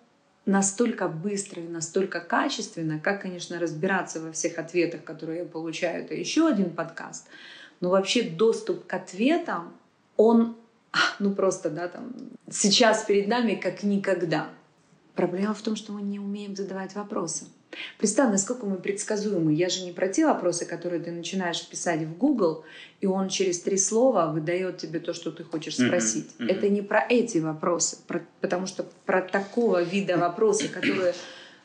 настолько 0.47 1.09
быстро 1.09 1.61
и 1.61 1.67
настолько 1.67 2.21
качественно, 2.21 3.01
как, 3.01 3.23
конечно, 3.23 3.59
разбираться 3.59 4.21
во 4.21 4.31
всех 4.31 4.61
ответах, 4.61 5.03
которые 5.03 5.41
я 5.41 5.45
получаю, 5.45 6.05
это 6.05 6.15
еще 6.15 6.47
один 6.47 6.71
подкаст– 6.71 7.27
но 7.81 7.91
вообще 7.91 8.23
доступ 8.23 8.87
к 8.87 8.95
ответам, 8.95 9.73
он, 10.17 10.57
ну 11.19 11.35
просто, 11.35 11.71
да, 11.71 11.89
там, 11.89 12.13
сейчас 12.51 13.05
перед 13.05 13.29
нами 13.29 13.55
как 13.55 13.83
никогда. 13.83 14.49
Проблема 15.15 15.55
в 15.55 15.63
том, 15.63 15.77
что 15.77 15.93
мы 15.93 16.03
не 16.03 16.19
умеем 16.19 16.57
задавать 16.57 16.95
вопросы. 16.95 17.47
Представь, 17.99 18.31
насколько 18.31 18.67
мы 18.67 18.77
предсказуемы. 18.77 19.53
Я 19.53 19.69
же 19.69 19.85
не 19.85 19.93
про 19.93 20.09
те 20.09 20.27
вопросы, 20.27 20.65
которые 20.67 21.01
ты 21.01 21.13
начинаешь 21.13 21.67
писать 21.67 22.01
в 22.03 22.17
Google, 22.17 22.65
и 23.01 23.07
он 23.07 23.29
через 23.29 23.61
три 23.61 23.77
слова 23.77 24.27
выдает 24.27 24.79
тебе 24.79 24.99
то, 24.99 25.13
что 25.13 25.31
ты 25.31 25.45
хочешь 25.45 25.75
спросить. 25.75 26.31
Mm-hmm. 26.39 26.47
Mm-hmm. 26.47 26.51
Это 26.51 26.69
не 26.69 26.83
про 26.83 27.07
эти 27.09 27.39
вопросы, 27.39 27.99
про, 28.07 28.23
потому 28.41 28.67
что 28.67 28.87
про 29.07 29.23
такого 29.23 29.83
вида 29.83 30.17
вопросы, 30.17 30.69
которые 30.69 31.15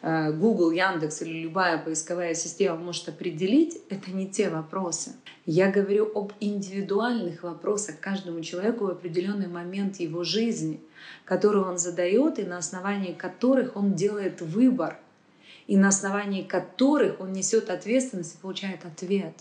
Google, 0.01 0.71
Яндекс 0.71 1.23
или 1.23 1.43
любая 1.43 1.77
поисковая 1.77 2.35
система 2.35 2.77
может 2.77 3.09
определить, 3.09 3.79
это 3.89 4.11
не 4.11 4.27
те 4.29 4.49
вопросы. 4.49 5.13
Я 5.45 5.71
говорю 5.71 6.11
об 6.13 6.33
индивидуальных 6.39 7.43
вопросах 7.43 7.99
каждому 7.99 8.41
человеку 8.41 8.85
в 8.85 8.91
определенный 8.91 9.47
момент 9.47 9.99
его 9.99 10.23
жизни, 10.23 10.79
которые 11.23 11.65
он 11.65 11.77
задает 11.77 12.37
и 12.39 12.43
на 12.43 12.57
основании 12.57 13.13
которых 13.13 13.75
он 13.75 13.93
делает 13.93 14.41
выбор, 14.41 14.99
и 15.67 15.77
на 15.77 15.87
основании 15.87 16.43
которых 16.43 17.19
он 17.19 17.33
несет 17.33 17.69
ответственность 17.69 18.35
и 18.35 18.37
получает 18.37 18.85
ответ. 18.85 19.33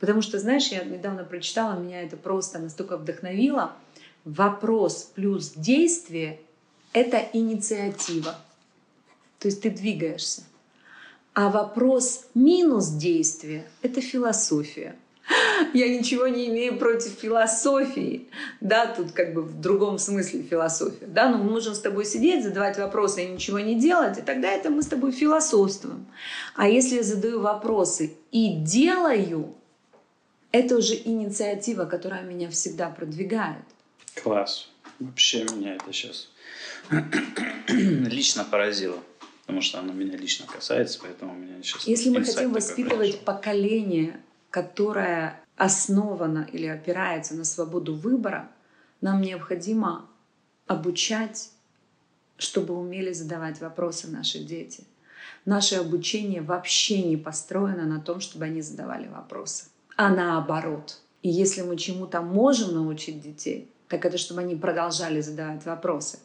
Потому 0.00 0.20
что, 0.22 0.38
знаешь, 0.38 0.68
я 0.68 0.84
недавно 0.84 1.24
прочитала, 1.24 1.78
меня 1.78 2.02
это 2.02 2.16
просто 2.16 2.58
настолько 2.58 2.96
вдохновило. 2.96 3.72
Вопрос 4.24 5.10
плюс 5.14 5.52
действие— 5.52 6.40
это 6.92 7.22
инициатива. 7.32 8.36
То 9.46 9.50
есть 9.50 9.62
ты 9.62 9.70
двигаешься. 9.70 10.42
А 11.32 11.50
вопрос 11.50 12.24
минус 12.34 12.88
действия– 12.88 13.64
это 13.82 14.00
философия. 14.00 14.96
Я 15.72 15.88
ничего 15.88 16.26
не 16.26 16.48
имею 16.48 16.76
против 16.80 17.12
философии, 17.12 18.26
да, 18.60 18.88
тут 18.88 19.12
как 19.12 19.34
бы 19.34 19.42
в 19.42 19.60
другом 19.60 20.00
смысле 20.00 20.42
философия, 20.42 21.06
да, 21.06 21.28
но 21.28 21.38
мы 21.38 21.48
можем 21.48 21.76
с 21.76 21.78
тобой 21.78 22.06
сидеть, 22.06 22.42
задавать 22.42 22.76
вопросы 22.76 23.24
и 23.24 23.28
ничего 23.28 23.60
не 23.60 23.78
делать, 23.78 24.18
и 24.18 24.22
тогда 24.22 24.48
это 24.50 24.68
мы 24.70 24.82
с 24.82 24.88
тобой 24.88 25.12
философствуем. 25.12 26.06
А 26.56 26.68
если 26.68 26.96
я 26.96 27.04
задаю 27.04 27.38
вопросы 27.38 28.16
и 28.32 28.56
делаю, 28.56 29.54
это 30.50 30.76
уже 30.76 30.96
инициатива, 30.96 31.84
которая 31.84 32.24
меня 32.24 32.50
всегда 32.50 32.90
продвигает. 32.90 33.62
Класс. 34.20 34.68
Вообще 34.98 35.44
меня 35.44 35.76
это 35.76 35.92
сейчас 35.92 36.30
лично 37.68 38.44
поразило 38.44 38.98
потому 39.46 39.62
что 39.62 39.78
оно 39.78 39.92
меня 39.92 40.16
лично 40.16 40.44
касается, 40.46 40.98
поэтому 41.00 41.32
у 41.32 41.36
меня 41.36 41.62
сейчас... 41.62 41.86
Если 41.86 42.10
мы 42.10 42.24
хотим 42.24 42.52
воспитывать 42.52 43.20
поколение, 43.20 44.20
которое 44.50 45.40
основано 45.56 46.48
или 46.52 46.66
опирается 46.66 47.34
на 47.34 47.44
свободу 47.44 47.94
выбора, 47.94 48.50
нам 49.00 49.20
необходимо 49.20 50.10
обучать, 50.66 51.50
чтобы 52.36 52.74
умели 52.74 53.12
задавать 53.12 53.60
вопросы 53.60 54.08
наши 54.08 54.40
дети. 54.40 54.84
Наше 55.44 55.76
обучение 55.76 56.42
вообще 56.42 57.02
не 57.02 57.16
построено 57.16 57.84
на 57.84 58.00
том, 58.00 58.20
чтобы 58.20 58.46
они 58.46 58.62
задавали 58.62 59.06
вопросы, 59.06 59.66
а 59.96 60.08
наоборот. 60.08 61.00
И 61.22 61.28
если 61.28 61.62
мы 61.62 61.76
чему-то 61.76 62.20
можем 62.20 62.74
научить 62.74 63.20
детей, 63.20 63.70
так 63.88 64.04
это 64.04 64.18
чтобы 64.18 64.40
они 64.40 64.56
продолжали 64.56 65.20
задавать 65.20 65.64
вопросы. 65.64 66.18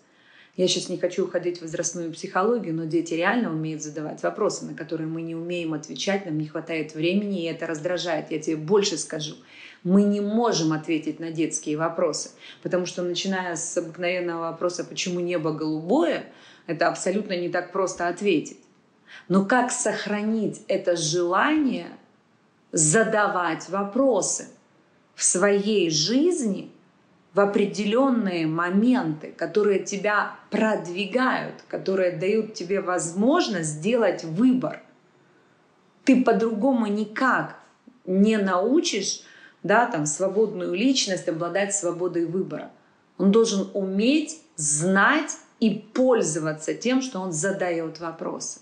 Я 0.58 0.68
сейчас 0.68 0.90
не 0.90 0.98
хочу 0.98 1.26
уходить 1.26 1.60
в 1.60 1.62
возрастную 1.62 2.12
психологию, 2.12 2.76
но 2.76 2.84
дети 2.84 3.14
реально 3.14 3.52
умеют 3.52 3.82
задавать 3.82 4.22
вопросы, 4.22 4.66
на 4.66 4.74
которые 4.74 5.08
мы 5.08 5.22
не 5.22 5.34
умеем 5.34 5.74
отвечать, 5.74 6.26
нам 6.26 6.38
не 6.38 6.48
хватает 6.48 6.94
времени, 6.94 7.44
и 7.44 7.46
это 7.46 7.68
раздражает. 7.68 8.32
Я 8.32 8.40
тебе 8.40 8.58
больше 8.58 8.98
скажу. 8.98 9.36
Мы 9.84 10.04
не 10.04 10.20
можем 10.20 10.74
ответить 10.74 11.22
на 11.22 11.32
детские 11.32 11.78
вопросы, 11.78 12.32
потому 12.62 12.86
что 12.86 13.02
начиная 13.02 13.56
с 13.56 13.78
обыкновенного 13.78 14.52
вопроса 14.52 14.84
«почему 14.84 15.22
небо 15.22 15.54
голубое?», 15.54 16.26
это 16.68 16.90
абсолютно 16.90 17.36
не 17.38 17.50
так 17.50 17.72
просто 17.72 18.10
ответить. 18.10 18.60
Но 19.30 19.46
как 19.46 19.72
сохранить 19.72 20.62
это 20.68 20.96
желание 20.98 21.88
задавать 22.74 23.70
вопросы 23.70 24.50
в 25.16 25.24
своей 25.24 25.90
жизни– 25.90 26.72
в 27.34 27.40
определенные 27.40 28.46
моменты, 28.46 29.34
которые 29.38 29.80
тебя 29.80 30.36
продвигают, 30.50 31.64
которые 31.68 32.12
дают 32.12 32.54
тебе 32.54 32.82
возможность 32.82 33.70
сделать 33.70 34.24
выбор. 34.24 34.82
Ты 36.04 36.24
по-другому 36.24 36.88
никак 36.88 37.58
не 38.06 38.38
научишь 38.38 39.24
да, 39.64 39.86
там, 39.86 40.06
свободную 40.06 40.74
личность 40.74 41.30
обладать 41.30 41.74
свободой 41.76 42.26
выбора. 42.26 42.72
Он 43.18 43.32
должен 43.32 43.70
уметь 43.74 44.42
знать 44.56 45.38
и 45.60 45.70
пользоваться 45.70 46.74
тем, 46.74 47.02
что 47.02 47.20
он 47.20 47.32
задает 47.32 48.00
вопросы. 48.00 48.60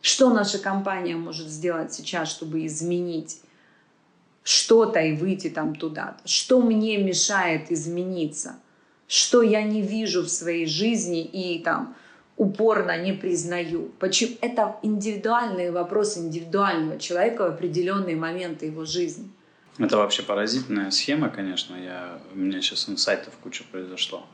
Что 0.00 0.30
наша 0.30 0.58
компания 0.58 1.14
может 1.14 1.48
сделать 1.48 1.92
сейчас, 1.92 2.30
чтобы 2.30 2.66
изменить 2.66 3.40
что-то 4.42 5.00
и 5.00 5.14
выйти 5.14 5.50
там 5.50 5.74
туда? 5.74 6.16
Что 6.24 6.60
мне 6.60 6.98
мешает 6.98 7.70
измениться? 7.70 8.56
Что 9.06 9.42
я 9.42 9.62
не 9.62 9.82
вижу 9.82 10.22
в 10.22 10.28
своей 10.28 10.66
жизни 10.66 11.24
и 11.24 11.62
там 11.62 11.96
упорно 12.36 12.96
не 13.02 13.12
признаю? 13.12 13.90
Почему? 13.98 14.36
Это 14.40 14.76
индивидуальные 14.82 15.72
вопросы 15.72 16.20
индивидуального 16.20 16.98
человека 16.98 17.42
в 17.42 17.54
определенные 17.54 18.16
моменты 18.16 18.66
его 18.66 18.84
жизни. 18.84 19.30
Это 19.78 19.96
вообще 19.96 20.22
поразительная 20.22 20.90
схема, 20.90 21.28
конечно. 21.30 21.74
Я, 21.74 22.18
у 22.34 22.38
меня 22.38 22.60
сейчас 22.60 22.88
инсайтов 22.88 23.34
куча 23.42 23.64
произошло. 23.70 24.26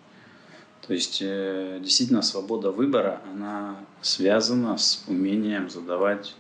То 0.87 0.93
есть 0.93 1.21
э, 1.21 1.79
действительно 1.83 2.23
свобода 2.23 2.71
выбора, 2.71 3.21
она 3.33 3.77
связана 4.03 4.77
с 4.77 5.05
умением 5.09 5.69
задавать 5.69 6.35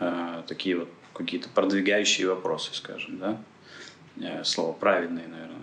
э, 0.00 0.42
такие 0.46 0.78
вот 0.78 0.88
какие-то 1.14 1.48
продвигающие 1.48 2.28
вопросы, 2.28 2.74
скажем, 2.74 3.18
да. 3.18 3.38
Э, 4.20 4.44
слово 4.44 4.72
правильное, 4.72 5.26
наверное, 5.26 5.54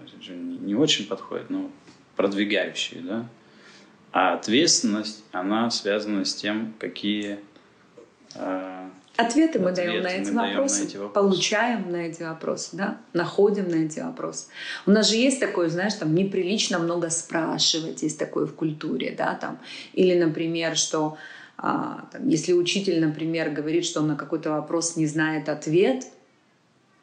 не, 0.62 0.76
очень 0.76 1.08
подходит, 1.08 1.50
но 1.50 1.70
продвигающие, 2.16 3.02
да. 3.02 3.26
А 4.12 4.34
ответственность, 4.34 5.24
она 5.32 5.70
связана 5.70 6.26
с 6.26 6.36
тем, 6.36 6.74
какие 6.80 7.40
э, 8.36 8.90
Ответы 9.18 9.60
мы 9.60 9.70
Ответы 9.70 9.92
даем 9.92 10.04
на 10.04 10.08
эти, 10.08 10.32
вопросы, 10.32 10.80
на 10.80 10.86
эти 10.86 10.98
вопросы, 10.98 11.14
получаем 11.14 11.92
на 11.92 11.96
эти 11.98 12.24
вопросы, 12.24 12.70
да, 12.74 12.98
находим 13.14 13.70
на 13.70 13.76
эти 13.76 14.00
вопросы. 14.00 14.48
У 14.86 14.92
нас 14.92 15.10
же 15.10 15.16
есть 15.16 15.40
такое, 15.40 15.70
знаешь, 15.70 15.94
там 15.94 16.16
неприлично 16.16 16.80
много 16.80 17.10
спрашивать, 17.10 18.04
есть 18.04 18.18
такое 18.18 18.46
в 18.46 18.56
культуре, 18.56 19.14
да, 19.18 19.36
там, 19.36 19.60
или, 19.94 20.18
например, 20.18 20.76
что 20.76 21.18
там, 21.62 22.28
если 22.28 22.54
учитель, 22.54 23.00
например, 23.00 23.52
говорит, 23.52 23.86
что 23.86 24.02
он 24.02 24.08
на 24.08 24.16
какой-то 24.16 24.52
вопрос 24.52 24.96
не 24.96 25.06
знает 25.06 25.48
ответ, 25.48 26.06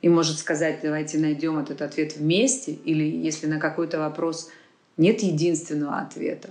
и 0.02 0.08
может 0.08 0.38
сказать, 0.38 0.80
давайте 0.82 1.18
найдем 1.18 1.58
этот 1.58 1.82
ответ 1.82 2.16
вместе, 2.16 2.72
или 2.72 3.04
если 3.04 3.46
на 3.46 3.58
какой-то 3.58 3.98
вопрос 3.98 4.50
нет 4.96 5.22
единственного 5.22 5.98
ответа, 5.98 6.50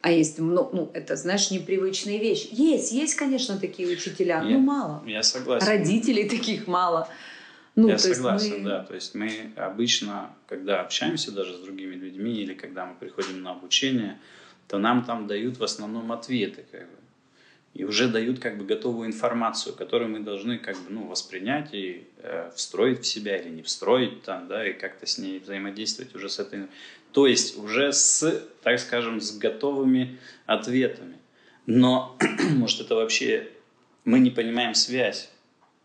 а 0.00 0.10
есть, 0.10 0.38
ну, 0.38 0.70
ну, 0.72 0.90
это, 0.94 1.16
знаешь, 1.16 1.50
непривычные 1.50 2.18
вещи. 2.20 2.48
Есть, 2.52 2.92
есть, 2.92 3.14
конечно, 3.16 3.58
такие 3.58 3.88
учителя, 3.88 4.36
я, 4.36 4.42
но 4.42 4.58
мало. 4.58 5.02
Я 5.06 5.22
согласен. 5.22 5.66
Родителей 5.66 6.28
таких 6.28 6.66
мало. 6.66 7.08
Ну, 7.74 7.88
я 7.88 7.98
согласен, 7.98 8.62
мы... 8.62 8.68
да. 8.68 8.84
То 8.84 8.94
есть 8.94 9.14
мы 9.14 9.52
обычно, 9.56 10.30
когда 10.46 10.80
общаемся 10.80 11.32
даже 11.32 11.56
с 11.56 11.60
другими 11.60 11.94
людьми 11.94 12.34
или 12.34 12.54
когда 12.54 12.86
мы 12.86 12.94
приходим 12.94 13.42
на 13.42 13.50
обучение, 13.50 14.18
то 14.68 14.78
нам 14.78 15.04
там 15.04 15.26
дают 15.26 15.58
в 15.58 15.64
основном 15.64 16.12
ответы, 16.12 16.64
как 16.70 16.82
бы. 16.82 16.96
И 17.74 17.84
уже 17.84 18.08
дают 18.08 18.38
как 18.38 18.56
бы 18.56 18.64
готовую 18.64 19.06
информацию, 19.06 19.74
которую 19.74 20.10
мы 20.10 20.20
должны 20.20 20.58
как 20.58 20.76
бы 20.76 20.90
ну, 20.90 21.06
воспринять 21.06 21.74
и 21.74 22.06
э, 22.18 22.50
встроить 22.56 23.00
в 23.00 23.06
себя 23.06 23.36
или 23.36 23.50
не 23.50 23.62
встроить 23.62 24.22
там, 24.22 24.48
да, 24.48 24.66
и 24.66 24.72
как-то 24.72 25.04
с 25.04 25.18
ней 25.18 25.38
взаимодействовать 25.38 26.14
уже 26.14 26.30
с 26.30 26.38
этой 26.38 26.68
то 27.16 27.26
есть 27.26 27.56
уже 27.56 27.94
с, 27.94 28.44
так 28.62 28.78
скажем, 28.78 29.22
с 29.22 29.38
готовыми 29.38 30.18
ответами. 30.44 31.16
Но, 31.64 32.14
может, 32.50 32.82
это 32.82 32.94
вообще 32.94 33.48
мы 34.04 34.18
не 34.18 34.28
понимаем 34.28 34.74
связь 34.74 35.30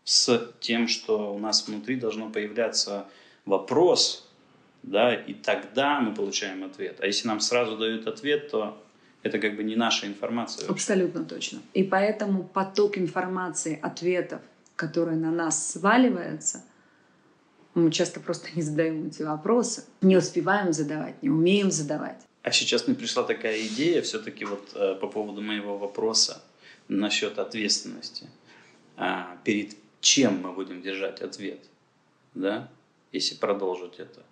с 0.04 0.52
тем, 0.60 0.88
что 0.88 1.34
у 1.34 1.38
нас 1.38 1.66
внутри 1.66 1.96
должно 1.96 2.28
появляться 2.28 3.06
вопрос, 3.46 4.30
да, 4.82 5.14
и 5.14 5.34
тогда 5.34 6.00
мы 6.00 6.14
получаем 6.14 6.64
ответ. 6.64 6.98
А 7.00 7.06
если 7.06 7.28
нам 7.28 7.40
сразу 7.40 7.76
дают 7.76 8.06
ответ, 8.06 8.50
то 8.50 8.82
это 9.22 9.38
как 9.38 9.56
бы 9.56 9.62
не 9.62 9.76
наша 9.76 10.06
информация. 10.06 10.66
Вообще. 10.66 10.72
Абсолютно 10.72 11.24
точно. 11.24 11.60
И 11.74 11.84
поэтому 11.84 12.44
поток 12.44 12.98
информации, 12.98 13.78
ответов, 13.80 14.40
которые 14.76 15.16
на 15.16 15.30
нас 15.30 15.72
сваливаются– 15.72 16.64
мы 17.74 17.90
часто 17.90 18.20
просто 18.20 18.48
не 18.54 18.62
задаем 18.62 19.06
эти 19.06 19.22
вопросы, 19.22 19.84
не 20.02 20.16
успеваем 20.16 20.72
задавать, 20.72 21.22
не 21.22 21.30
умеем 21.30 21.70
задавать. 21.70 22.20
А 22.42 22.50
сейчас 22.50 22.86
мне 22.86 22.96
пришла 22.96 23.22
такая 23.22 23.62
идея 23.66 24.02
все-таки 24.02 24.44
вот 24.44 24.72
э, 24.74 24.94
по 24.96 25.06
поводу 25.06 25.40
моего 25.40 25.78
вопроса 25.78 26.42
насчет 26.88 27.38
ответственности. 27.38 28.28
А, 28.96 29.38
перед 29.44 29.76
чем 30.00 30.42
мы 30.42 30.52
будем 30.52 30.82
держать 30.82 31.22
ответ, 31.22 31.60
да, 32.34 32.68
если 33.12 33.36
продолжить 33.36 33.98
это, 33.98 34.22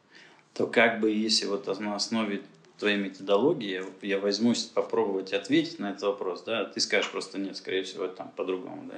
то 0.54 0.66
как 0.66 1.00
бы 1.00 1.10
если 1.10 1.46
вот 1.46 1.66
на 1.80 1.94
основе 1.94 2.42
твоей 2.78 2.96
методологии 2.96 3.82
я 4.02 4.18
возьмусь 4.18 4.64
попробовать 4.64 5.32
ответить 5.32 5.78
на 5.78 5.90
этот 5.90 6.02
вопрос, 6.02 6.42
да, 6.42 6.64
ты 6.64 6.80
скажешь 6.80 7.10
просто 7.10 7.38
нет, 7.38 7.56
скорее 7.56 7.82
всего, 7.84 8.04
это 8.04 8.16
там 8.16 8.32
по-другому, 8.34 8.88
да, 8.90 8.96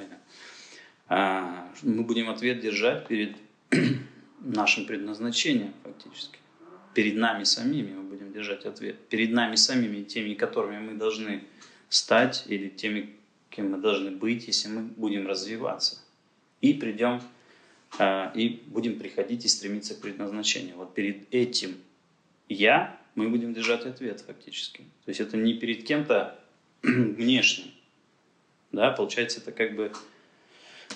а, 1.09 1.69
мы 1.83 2.05
будем 2.05 2.31
ответ 2.31 2.61
держать 2.61 3.07
перед 3.07 3.37
нашим 4.41 4.87
предназначением 4.87 5.75
фактически. 5.83 6.39
Перед 6.95 7.17
нами 7.17 7.45
самими 7.45 7.95
мы 7.95 8.03
будем 8.03 8.33
держать 8.33 8.65
ответ. 8.65 8.99
Перед 9.09 9.33
нами 9.33 9.57
самими, 9.57 10.03
теми, 10.05 10.35
которыми 10.35 10.79
мы 10.79 10.95
должны 10.95 11.45
стать, 11.89 12.45
или 12.47 12.69
теми, 12.69 13.11
кем 13.51 13.73
мы 13.73 13.79
должны 13.79 14.11
быть, 14.11 14.47
если 14.47 14.69
мы 14.69 14.83
будем 14.83 15.27
развиваться. 15.27 15.99
И 16.61 16.73
придем, 16.73 17.21
и 18.01 18.63
будем 18.67 18.99
приходить 18.99 19.45
и 19.45 19.49
стремиться 19.49 19.95
к 19.95 20.01
предназначению. 20.01 20.77
Вот 20.77 20.95
перед 20.95 21.33
этим 21.33 21.77
я 22.49 22.99
мы 23.15 23.29
будем 23.29 23.53
держать 23.53 23.85
ответ 23.85 24.21
фактически. 24.27 24.79
То 25.05 25.11
есть 25.11 25.21
это 25.21 25.37
не 25.37 25.55
перед 25.55 25.85
кем-то 25.85 26.39
внешним. 26.83 27.67
Да, 28.71 28.91
получается, 28.91 29.41
это 29.41 29.53
как 29.53 29.77
бы 29.77 29.93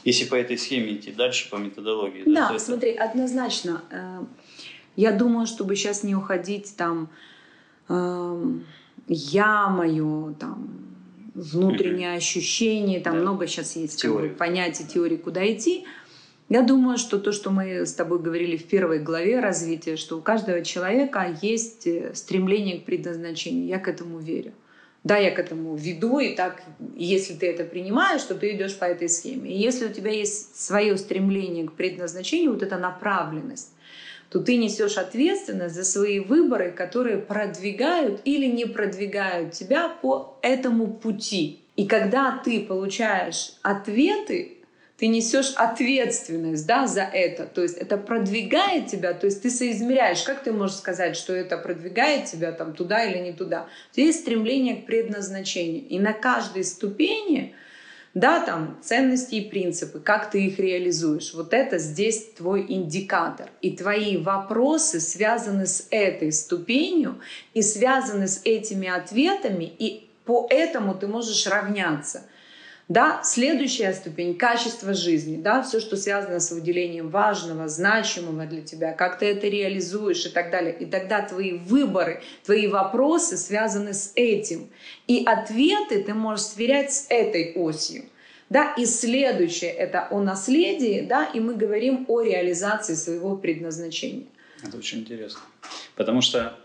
если 0.04 0.24
по 0.24 0.34
этой 0.34 0.56
схеме 0.58 0.94
идти 0.94 1.12
дальше, 1.12 1.50
по 1.50 1.56
методологии. 1.56 2.22
Да, 2.26 2.52
да 2.52 2.58
смотри, 2.58 2.90
это... 2.90 3.04
однозначно. 3.04 3.82
Э, 3.90 4.24
я 4.94 5.12
думаю, 5.12 5.46
чтобы 5.46 5.74
сейчас 5.76 6.02
не 6.02 6.14
уходить 6.14 6.74
там 6.76 7.10
эм, 7.88 8.66
я 9.08 9.68
мое, 9.68 10.34
там, 10.34 10.68
внутреннее 11.34 12.14
mm 12.14 12.16
ощущение, 12.16 13.00
там 13.00 13.14
да. 13.14 13.20
много 13.20 13.46
сейчас 13.46 13.76
есть 13.76 14.00
как 14.00 14.12
бы, 14.12 14.28
понятий, 14.30 14.84
теорий, 14.86 15.18
куда 15.18 15.46
идти. 15.50 15.84
Я 16.48 16.62
думаю, 16.62 16.96
что 16.96 17.18
то, 17.18 17.32
что 17.32 17.50
мы 17.50 17.84
с 17.84 17.92
тобой 17.92 18.20
говорили 18.20 18.56
в 18.56 18.64
первой 18.64 19.00
главе 19.00 19.40
развития, 19.40 19.96
что 19.96 20.16
у 20.16 20.22
каждого 20.22 20.62
человека 20.62 21.36
есть 21.42 21.86
э, 21.86 22.14
стремление 22.14 22.80
к 22.80 22.84
предназначению. 22.84 23.66
Я 23.66 23.78
к 23.78 23.88
этому 23.88 24.20
верю 24.20 24.52
да, 25.06 25.18
я 25.18 25.30
к 25.30 25.38
этому 25.38 25.76
веду, 25.76 26.18
и 26.18 26.34
так, 26.34 26.60
если 26.96 27.34
ты 27.34 27.46
это 27.46 27.62
принимаешь, 27.62 28.22
то 28.22 28.34
ты 28.34 28.56
идешь 28.56 28.76
по 28.76 28.86
этой 28.86 29.08
схеме. 29.08 29.52
И 29.52 29.56
если 29.56 29.86
у 29.86 29.92
тебя 29.92 30.10
есть 30.10 30.60
свое 30.60 30.96
стремление 30.96 31.68
к 31.68 31.74
предназначению, 31.74 32.54
вот 32.54 32.64
эта 32.64 32.76
направленность, 32.76 33.72
то 34.30 34.40
ты 34.40 34.56
несешь 34.56 34.98
ответственность 34.98 35.76
за 35.76 35.84
свои 35.84 36.18
выборы, 36.18 36.72
которые 36.72 37.18
продвигают 37.18 38.20
или 38.24 38.46
не 38.46 38.64
продвигают 38.64 39.52
тебя 39.52 39.88
по 39.88 40.36
этому 40.42 40.88
пути. 40.88 41.60
И 41.76 41.86
когда 41.86 42.42
ты 42.44 42.62
получаешь 42.62 43.52
ответы 43.62 44.55
ты 44.96 45.08
несешь 45.08 45.52
ответственность 45.56 46.66
да, 46.66 46.86
за 46.86 47.02
это. 47.02 47.44
То 47.44 47.62
есть 47.62 47.76
это 47.76 47.98
продвигает 47.98 48.86
тебя, 48.86 49.12
то 49.12 49.26
есть 49.26 49.42
ты 49.42 49.50
соизмеряешь. 49.50 50.22
Как 50.22 50.42
ты 50.42 50.52
можешь 50.52 50.76
сказать, 50.76 51.16
что 51.16 51.34
это 51.34 51.58
продвигает 51.58 52.24
тебя 52.24 52.52
там, 52.52 52.72
туда 52.72 53.04
или 53.04 53.18
не 53.18 53.32
туда? 53.32 53.66
Есть 53.94 54.20
стремление 54.20 54.76
к 54.76 54.86
предназначению. 54.86 55.86
И 55.86 55.98
на 55.98 56.12
каждой 56.12 56.64
ступени 56.64 57.54
да, 58.14 58.40
там 58.40 58.78
ценности 58.82 59.34
и 59.34 59.50
принципы, 59.50 60.00
как 60.00 60.30
ты 60.30 60.46
их 60.46 60.58
реализуешь. 60.58 61.34
Вот 61.34 61.52
это 61.52 61.76
здесь 61.76 62.30
твой 62.34 62.64
индикатор. 62.66 63.50
И 63.60 63.76
твои 63.76 64.16
вопросы 64.16 65.00
связаны 65.00 65.66
с 65.66 65.86
этой 65.90 66.32
ступенью 66.32 67.20
и 67.52 67.60
связаны 67.60 68.26
с 68.26 68.40
этими 68.44 68.88
ответами, 68.88 69.70
и 69.78 70.08
по 70.24 70.46
этому 70.48 70.94
ты 70.94 71.06
можешь 71.06 71.46
равняться– 71.46 72.22
да, 72.88 73.20
следующая 73.24 73.92
ступень– 73.92 74.36
качество 74.38 74.94
жизни, 74.94 75.36
да, 75.36 75.60
все, 75.62 75.80
что 75.80 75.96
связано 75.96 76.38
с 76.38 76.52
выделением 76.52 77.08
важного, 77.08 77.66
значимого 77.66 78.46
для 78.46 78.62
тебя, 78.62 78.92
как 78.92 79.18
ты 79.18 79.26
это 79.26 79.48
реализуешь 79.48 80.24
и 80.24 80.28
так 80.28 80.52
далее. 80.52 80.76
И 80.78 80.86
тогда 80.86 81.22
твои 81.22 81.58
выборы, 81.58 82.22
твои 82.44 82.68
вопросы 82.68 83.36
связаны 83.38 83.92
с 83.92 84.12
этим. 84.14 84.68
И 85.08 85.24
ответы 85.26 86.04
ты 86.04 86.14
можешь 86.14 86.46
сверять 86.46 86.92
с 86.92 87.06
этой 87.08 87.54
осью. 87.54 88.04
Да, 88.50 88.72
и 88.74 88.86
следующее– 88.86 89.70
это 89.72 90.06
о 90.12 90.20
наследии, 90.20 91.00
да, 91.00 91.24
и 91.24 91.40
мы 91.40 91.56
говорим 91.56 92.04
о 92.06 92.20
реализации 92.20 92.94
своего 92.94 93.36
предназначения. 93.36 94.26
Это 94.62 94.76
очень 94.76 95.00
интересно. 95.00 95.40
Потому 95.96 96.20
что 96.20 96.56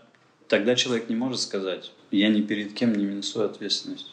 тогда 0.46 0.76
человек 0.76 1.08
не 1.08 1.16
может 1.16 1.40
сказать, 1.40 1.90
я 2.12 2.28
ни 2.28 2.42
перед 2.42 2.74
кем 2.74 2.94
не 2.94 3.04
несу 3.06 3.42
ответственность 3.42 4.12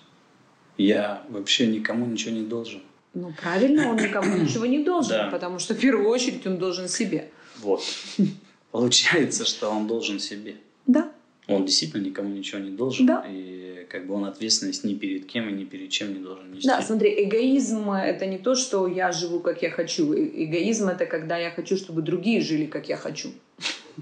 я 0.84 1.24
вообще 1.30 1.68
никому 1.68 2.06
ничего 2.06 2.32
не 2.32 2.44
должен. 2.44 2.82
Ну, 3.14 3.34
правильно, 3.42 3.90
он 3.90 3.98
никому 3.98 4.38
ничего 4.38 4.66
не 4.66 4.84
должен, 4.84 5.12
да. 5.12 5.30
потому 5.30 5.60
что 5.60 5.74
в 5.74 5.80
первую 5.80 6.08
очередь 6.10 6.46
он 6.48 6.58
должен 6.58 6.88
себе. 6.88 7.30
Вот. 7.58 7.82
Получается, 8.72 9.46
что 9.46 9.70
он 9.70 9.88
должен 9.88 10.20
себе. 10.20 10.56
Да. 10.86 11.12
Он 11.48 11.66
действительно 11.66 12.04
никому 12.04 12.30
ничего 12.30 12.60
не 12.62 12.70
должен. 12.70 13.08
Да. 13.08 13.26
И 13.28 13.88
как 13.90 14.06
бы 14.06 14.14
он 14.14 14.26
ответственность 14.26 14.84
ни 14.84 14.94
перед 14.94 15.26
кем 15.26 15.50
и 15.50 15.52
ни 15.52 15.66
перед 15.66 15.90
чем 15.90 16.14
не 16.14 16.20
должен 16.20 16.52
нести. 16.52 16.68
Да, 16.68 16.82
смотри, 16.82 17.26
эгоизм 17.26 17.92
это 17.92 18.28
не 18.28 18.38
то, 18.38 18.54
что 18.54 18.88
я 18.88 19.12
живу 19.12 19.40
как 19.40 19.64
я 19.64 19.72
хочу. 19.72 20.14
Э- 20.14 20.46
Эгоизм 20.46 20.88
это 20.88 21.08
когда 21.08 21.38
я 21.38 21.50
хочу, 21.50 21.76
чтобы 21.76 22.04
другие 22.04 22.42
жили 22.42 22.66
как 22.66 22.88
я 22.90 22.98
хочу. 22.98 23.32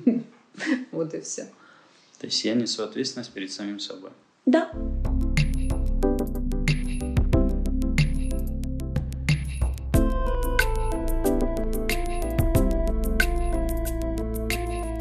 Вот 0.91 1.13
и 1.13 1.21
все. 1.21 1.43
То 2.19 2.25
есть 2.25 2.43
я 2.43 2.55
несу 2.55 2.83
ответственность 2.83 3.31
перед 3.31 3.51
самим 3.51 3.79
собой. 3.79 4.09
Да. 4.47 4.71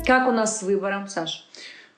Как 0.06 0.28
у 0.28 0.32
нас 0.32 0.60
с 0.60 0.62
выбором, 0.62 1.08
Саш? 1.08 1.46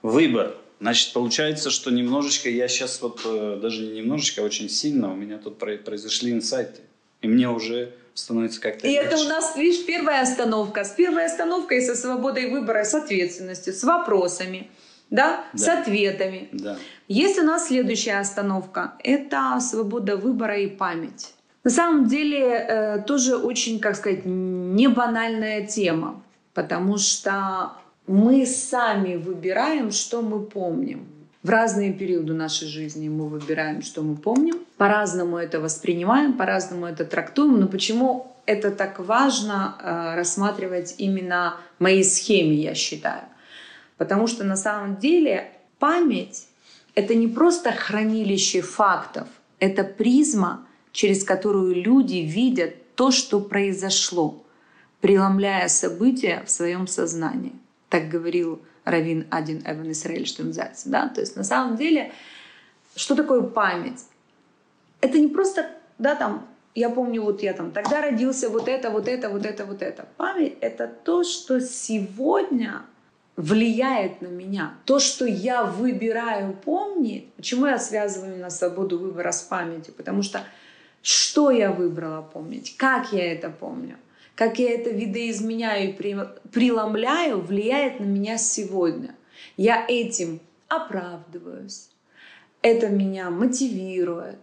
Выбор. 0.03 0.55
Значит, 0.81 1.13
получается, 1.13 1.71
что 1.71 1.91
немножечко, 1.91 2.49
я 2.49 2.69
сейчас 2.69 3.03
вот, 3.03 3.21
э, 3.25 3.59
даже 3.61 3.83
не 3.83 4.01
немножечко, 4.01 4.43
а 4.43 4.45
очень 4.45 4.69
сильно, 4.69 5.13
у 5.13 5.17
меня 5.17 5.39
тут 5.39 5.59
про- 5.59 5.77
произошли 5.77 6.31
инсайты. 6.33 6.81
И 7.21 7.27
мне 7.27 7.49
уже 7.49 7.93
становится 8.15 8.61
как-то 8.61 8.87
И 8.87 8.93
это 8.93 9.17
у 9.17 9.25
нас, 9.25 9.57
видишь, 9.57 9.85
первая 9.85 10.23
остановка. 10.23 10.85
С 10.85 10.91
первой 10.91 11.27
остановкой 11.27 11.83
со 11.83 11.95
свободой 11.97 12.49
выбора, 12.51 12.85
с 12.85 12.95
ответственностью, 12.95 13.73
с 13.75 13.83
вопросами, 13.83 14.71
да, 15.11 15.45
с 15.55 15.65
Да. 15.65 15.81
ответами. 15.81 16.49
Да. 16.53 16.77
Есть 17.09 17.39
у 17.39 17.43
нас 17.43 17.67
следующая 17.69 18.19
остановка. 18.21 18.95
Это 19.03 19.59
свобода 19.61 20.17
выбора 20.17 20.59
и 20.59 20.69
память. 20.69 21.35
На 21.65 21.71
самом 21.71 22.07
деле 22.07 22.39
э, 22.41 23.03
тоже 23.05 23.37
очень, 23.37 23.81
как 23.81 23.97
сказать, 23.97 24.25
не 24.25 24.87
банальная 24.89 25.67
тема, 25.67 26.23
потому 26.55 26.99
что 26.99 27.73
мы 28.09 28.47
сами 28.47 29.17
выбираем, 29.17 29.93
что 29.93 30.23
мы 30.23 30.41
помним. 30.41 31.07
В 31.43 31.51
разные 31.51 31.93
периоды 31.93 32.33
нашей 32.33 32.67
жизни 32.67 33.09
мы 33.09 33.29
выбираем, 33.29 33.83
что 33.83 34.03
мы 34.03 34.17
помним. 34.17 34.59
По-разному 34.77 35.37
это 35.37 35.61
воспринимаем, 35.61 36.33
по-разному 36.33 36.87
это 36.87 37.05
трактуем. 37.05 37.61
Но 37.61 37.69
почему 37.69 38.35
это 38.47 38.71
так 38.71 38.99
важно 38.99 39.77
э, 39.81 40.17
рассматривать 40.17 40.97
именно 40.99 41.57
в 41.79 41.83
моей 41.83 42.03
схеме, 42.03 42.55
я 42.55 42.75
считаю? 42.75 43.23
Потому 43.99 44.27
что 44.27 44.43
на 44.43 44.57
самом 44.57 44.97
деле 44.97 45.53
память— 45.79 46.49
это 46.95 47.15
не 47.15 47.29
просто 47.29 47.73
хранилище 47.73 48.63
фактов, 48.63 49.29
это 49.61 49.85
призма, 49.85 50.67
через 50.93 51.25
которую 51.25 51.75
люди 51.75 52.17
видят 52.17 52.95
то, 52.97 53.11
что 53.11 53.39
произошло, 53.39 54.43
преломляя 55.01 55.69
события 55.69 56.43
в 56.45 56.51
своем 56.51 56.87
сознании. 56.87 57.53
Так 57.89 58.09
говорил 58.09 58.61
Равин 58.85 59.27
Один 59.31 59.63
Эван 59.67 59.91
Исраэль 59.93 60.27
Штензальц. 60.27 60.85
Да? 60.85 61.09
То 61.09 61.21
есть 61.21 61.37
на 61.37 61.45
самом 61.45 61.77
деле, 61.77 62.13
что 62.95 63.15
такое 63.15 63.43
память? 63.43 64.05
Это 65.01 65.19
не 65.19 65.29
просто, 65.29 65.71
да, 65.99 66.15
там, 66.15 66.47
я 66.75 66.91
помню, 66.91 67.23
вот 67.23 67.43
я 67.43 67.53
там 67.53 67.71
тогда 67.71 68.03
родился, 68.03 68.49
вот 68.49 68.69
это, 68.69 68.91
вот 68.91 69.09
это, 69.09 69.31
вот 69.31 69.47
это, 69.47 69.65
вот 69.65 69.83
это. 69.83 70.07
Память— 70.17 70.57
это 70.61 70.87
то, 70.87 71.25
что 71.25 71.61
сегодня 71.61 72.83
влияет 73.37 74.21
на 74.21 74.27
меня. 74.27 74.75
То, 74.85 74.99
что 74.99 75.25
я 75.25 75.65
выбираю 75.65 76.55
помнить. 76.55 77.33
Почему 77.35 77.67
я 77.67 77.79
связываю 77.79 78.35
именно 78.35 78.51
свободу 78.51 78.99
выбора 78.99 79.31
с 79.31 79.43
памятью? 79.43 79.95
Потому 79.95 80.23
что 80.23 80.43
что 81.03 81.53
я 81.53 81.71
выбрала 81.71 82.23
помнить, 82.23 82.77
как 82.77 83.13
я 83.13 83.33
это 83.33 83.51
помню, 83.51 83.97
как 84.39 84.61
я 84.61 84.73
это 84.73 84.91
видоизменяю 84.91 85.91
и 85.91 85.93
преломляю, 86.53 87.41
влияет 87.41 87.99
на 87.99 88.05
меня 88.05 88.39
сегодня. 88.39 89.17
Я 89.57 89.85
этим 89.89 90.39
оправдываюсь, 90.69 91.89
это 92.63 92.87
меня 92.87 93.31
мотивирует, 93.31 94.39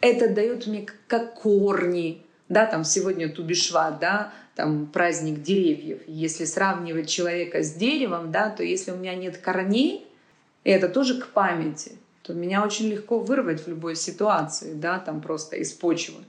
это 0.00 0.32
дает 0.32 0.66
мне 0.66 0.86
как 1.06 1.34
корни. 1.34 2.22
Да, 2.48 2.64
там 2.64 2.84
сегодня 2.84 3.28
Тубишват, 3.28 3.98
да, 3.98 4.32
там 4.54 4.86
праздник 4.86 5.42
деревьев. 5.42 6.00
Если 6.06 6.46
сравнивать 6.46 7.10
человека 7.10 7.62
с 7.62 7.74
деревом, 7.74 8.32
да, 8.32 8.48
то 8.48 8.62
если 8.62 8.92
у 8.92 8.96
меня 8.96 9.14
нет 9.14 9.36
корней, 9.36 10.06
и 10.64 10.70
это 10.70 10.88
тоже 10.88 11.20
к 11.20 11.28
памяти, 11.28 11.98
то 12.22 12.32
меня 12.32 12.64
очень 12.64 12.88
легко 12.88 13.18
вырвать 13.18 13.62
в 13.62 13.68
любой 13.68 13.94
ситуации, 13.94 14.72
да, 14.72 14.98
там 14.98 15.20
просто 15.20 15.56
из 15.56 15.72
почвы. 15.72 16.24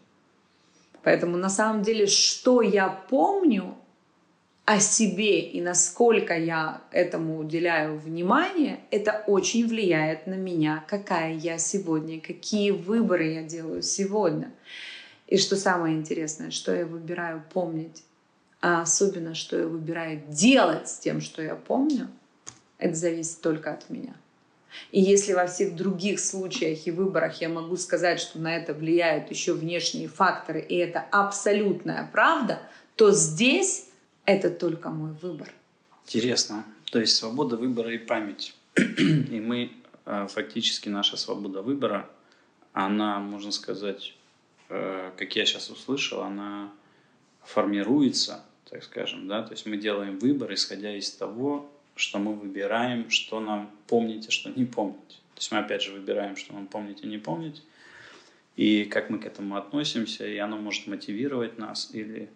Поэтому 1.06 1.38
на 1.38 1.50
самом 1.50 1.84
деле, 1.84 2.08
что 2.08 2.64
я 2.64 2.90
помню 2.90 3.76
о 4.66 4.80
себе 4.80 5.40
и 5.40 5.62
насколько 5.62 6.36
я 6.36 6.82
этому 6.92 7.38
уделяю 7.38 8.00
внимание, 8.00 8.80
это 8.90 9.24
очень 9.28 9.68
влияет 9.68 10.26
на 10.26 10.34
меня, 10.34 10.84
какая 10.88 11.32
я 11.36 11.60
сегодня, 11.60 12.20
какие 12.20 12.72
выборы 12.72 13.34
я 13.34 13.44
делаю 13.44 13.84
сегодня. 13.84 14.52
И 15.28 15.38
что 15.38 15.56
самое 15.56 15.96
интересное, 15.96 16.50
что 16.50 16.74
я 16.74 16.88
выбираю 16.88 17.44
помнить, 17.54 18.04
а 18.60 18.82
особенно, 18.82 19.36
что 19.36 19.60
я 19.60 19.68
выбираю 19.68 20.24
делать 20.28 20.90
с 20.90 20.98
тем, 20.98 21.22
что 21.22 21.44
я 21.44 21.54
помню, 21.54 22.08
это 22.80 22.96
зависит 22.96 23.42
только 23.42 23.72
от 23.72 23.92
меня. 23.92 24.16
И 24.92 25.02
если 25.02 25.34
во 25.34 25.48
всех 25.48 25.76
других 25.76 26.20
случаях 26.20 26.88
и 26.88 26.92
выборах 26.92 27.42
я 27.42 27.50
могу 27.50 27.78
сказать, 27.78 28.20
что 28.20 28.40
на 28.40 28.56
это 28.56 28.74
влияют 28.74 29.30
еще 29.30 29.54
внешние 29.54 30.08
факторы, 30.08 30.62
и 30.62 30.76
это 30.76 31.06
абсолютная 31.12 32.10
правда, 32.12 32.62
то 32.96 33.12
здесь 33.12 33.90
это 34.26 34.50
только 34.50 34.90
мой 34.90 35.12
выбор. 35.22 35.52
Интересно. 36.06 36.66
То 36.92 37.00
есть 37.00 37.16
свобода 37.16 37.58
выбора 37.58 37.94
и 37.94 37.98
память. 37.98 38.56
И 38.78 39.40
мы, 39.40 39.72
э, 40.06 40.28
фактически, 40.30 40.90
наша 40.90 41.18
свобода 41.18 41.62
выбора, 41.62 42.10
она, 42.74 43.20
можно 43.20 43.52
сказать, 43.52 44.14
э, 44.70 45.12
как 45.18 45.36
я 45.36 45.46
сейчас 45.46 45.70
услышал, 45.70 46.22
она 46.22 46.72
формируется, 47.44 48.44
так 48.70 48.84
скажем, 48.84 49.28
да, 49.28 49.44
то 49.44 49.54
есть 49.54 49.66
мы 49.66 49.78
делаем 49.78 50.20
выбор, 50.20 50.54
исходя 50.54 50.96
из 50.96 51.12
того, 51.12 51.70
что 51.96 52.20
мы 52.20 52.34
выбираем, 52.34 53.10
что 53.10 53.40
нам 53.40 53.72
помнить, 53.88 54.28
а 54.28 54.32
что 54.32 54.50
не 54.50 54.66
помнить. 54.66 55.22
То 55.36 55.40
есть 55.40 55.52
мы 55.52 55.60
опять 55.60 55.82
же 55.82 55.92
выбираем, 55.92 56.36
что 56.36 56.54
нам 56.54 56.68
помнить 56.68 57.04
и 57.04 57.08
не 57.08 57.18
помнить, 57.18 57.62
и 58.56 58.86
как 58.86 59.10
мы 59.10 59.20
к 59.20 59.26
этому 59.26 59.58
относимся, 59.58 60.26
и 60.26 60.38
оно 60.38 60.58
может 60.58 60.88
мотивировать 60.88 61.58
нас 61.58 61.90
или 61.92 62.30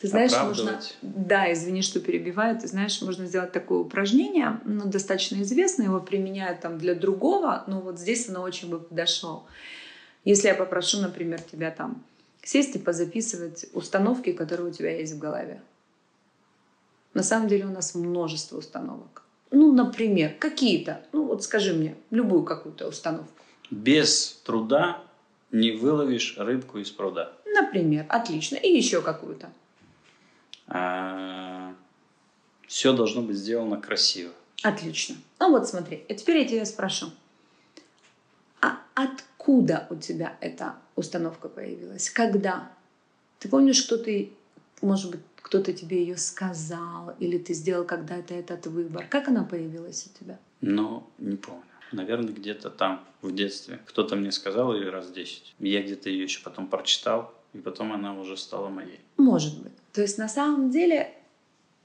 Ты 0.00 0.08
знаешь, 0.08 0.32
можно... 0.32 0.80
Да, 1.02 1.52
извини, 1.52 1.82
что 1.82 2.00
перебиваю. 2.00 2.58
Ты 2.58 2.66
знаешь, 2.66 3.00
можно 3.02 3.26
сделать 3.26 3.52
такое 3.52 3.80
упражнение, 3.80 4.60
ну, 4.64 4.86
достаточно 4.86 5.42
известное, 5.42 5.86
его 5.86 6.00
применяют 6.00 6.60
там 6.60 6.78
для 6.78 6.94
другого, 6.94 7.64
но 7.66 7.80
вот 7.80 7.98
здесь 7.98 8.28
оно 8.28 8.42
очень 8.42 8.70
бы 8.70 8.80
подошло. 8.80 9.46
Если 10.24 10.48
я 10.48 10.54
попрошу, 10.54 11.00
например, 11.00 11.40
тебя 11.40 11.70
там 11.70 12.02
сесть 12.42 12.74
и 12.74 12.78
позаписывать 12.78 13.66
установки, 13.74 14.32
которые 14.32 14.70
у 14.70 14.72
тебя 14.72 14.98
есть 14.98 15.14
в 15.14 15.18
голове. 15.18 15.60
На 17.16 17.22
самом 17.22 17.48
деле 17.48 17.64
у 17.64 17.70
нас 17.70 17.94
множество 17.94 18.58
установок. 18.58 19.22
Ну, 19.50 19.72
например, 19.72 20.34
какие-то. 20.38 21.02
Ну, 21.12 21.24
вот 21.24 21.42
скажи 21.42 21.72
мне 21.72 21.96
любую 22.10 22.42
какую-то 22.42 22.86
установку. 22.86 23.42
Без 23.70 24.38
труда 24.44 25.02
не 25.50 25.70
выловишь 25.72 26.36
рыбку 26.36 26.76
из 26.76 26.90
пруда. 26.90 27.32
Например, 27.46 28.04
отлично. 28.10 28.56
И 28.56 28.68
еще 28.68 29.00
какую-то. 29.00 29.50
Все 32.66 32.92
должно 32.92 33.22
быть 33.22 33.36
сделано 33.36 33.80
красиво. 33.80 34.32
Отлично. 34.62 35.16
Ну 35.40 35.52
вот 35.52 35.66
смотри, 35.66 36.04
и 36.08 36.14
теперь 36.14 36.42
я 36.42 36.44
тебя 36.44 36.66
спрошу. 36.66 37.06
А 38.60 38.80
откуда 38.94 39.86
у 39.88 39.96
тебя 39.96 40.36
эта 40.42 40.74
установка 40.96 41.48
появилась? 41.48 42.10
Когда? 42.10 42.70
Ты 43.38 43.48
помнишь, 43.48 43.76
что 43.76 43.96
ты, 43.96 44.34
может 44.82 45.12
быть, 45.12 45.22
кто-то 45.46 45.72
тебе 45.72 46.00
ее 46.00 46.16
сказал, 46.16 47.14
или 47.20 47.38
ты 47.38 47.54
сделал 47.54 47.84
когда-то 47.84 48.34
этот 48.34 48.66
выбор? 48.66 49.06
Как 49.08 49.28
она 49.28 49.44
появилась 49.44 50.08
у 50.08 50.18
тебя? 50.18 50.40
Но 50.60 51.08
не 51.18 51.36
помню. 51.36 51.62
Наверное, 51.92 52.34
где-то 52.34 52.68
там, 52.68 53.04
в 53.22 53.32
детстве. 53.32 53.78
Кто-то 53.86 54.16
мне 54.16 54.32
сказал 54.32 54.74
ее 54.74 54.90
раз 54.90 55.08
10. 55.12 55.54
Я 55.60 55.82
где-то 55.84 56.10
ее 56.10 56.24
еще 56.24 56.42
потом 56.42 56.66
прочитал, 56.66 57.32
и 57.52 57.58
потом 57.58 57.92
она 57.92 58.18
уже 58.18 58.36
стала 58.36 58.70
моей. 58.70 58.98
Может 59.18 59.62
быть. 59.62 59.72
То 59.92 60.02
есть 60.02 60.18
на 60.18 60.28
самом 60.28 60.70
деле 60.72 61.14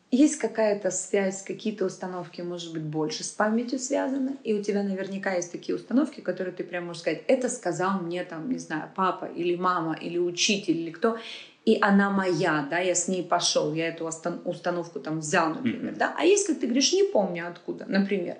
есть 0.10 0.38
какая-то 0.38 0.90
связь, 0.90 1.44
какие-то 1.44 1.86
установки, 1.86 2.42
может 2.42 2.74
быть, 2.74 2.82
больше 2.82 3.24
с 3.24 3.30
памятью 3.30 3.78
связаны, 3.78 4.38
и 4.44 4.54
у 4.54 4.64
тебя 4.64 4.82
наверняка 4.84 5.36
есть 5.36 5.52
такие 5.52 5.76
установки, 5.76 6.20
которые 6.20 6.54
ты 6.54 6.64
прям 6.64 6.88
можешь 6.88 7.04
сказать, 7.04 7.24
это 7.28 7.48
сказал 7.48 8.02
мне 8.02 8.26
там, 8.26 8.52
не 8.52 8.58
знаю, 8.58 8.90
папа 8.94 9.26
или 9.26 9.56
мама 9.56 9.94
или 9.94 10.18
учитель 10.18 10.78
или 10.80 10.90
кто, 10.90 11.18
и 11.66 11.78
она 11.82 12.10
моя, 12.10 12.68
да, 12.70 12.80
я 12.80 12.96
с 12.96 13.08
ней 13.08 13.24
пошел, 13.24 13.74
я 13.74 13.90
эту 13.90 14.06
установку 14.06 15.00
там 15.00 15.20
взял, 15.20 15.50
например, 15.50 15.92
Мгм. 15.92 15.98
да, 15.98 16.16
а 16.18 16.26
если 16.26 16.54
ты 16.54 16.66
говоришь, 16.66 16.94
не 16.94 17.04
помню 17.04 17.48
откуда, 17.48 17.86
например, 17.88 18.38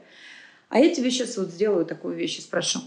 а 0.70 0.80
я 0.80 0.94
тебе 0.94 1.12
сейчас 1.12 1.38
вот 1.38 1.50
сделаю 1.50 1.86
такую 1.86 2.16
вещь 2.16 2.40
и 2.40 2.42
спрошу, 2.42 2.80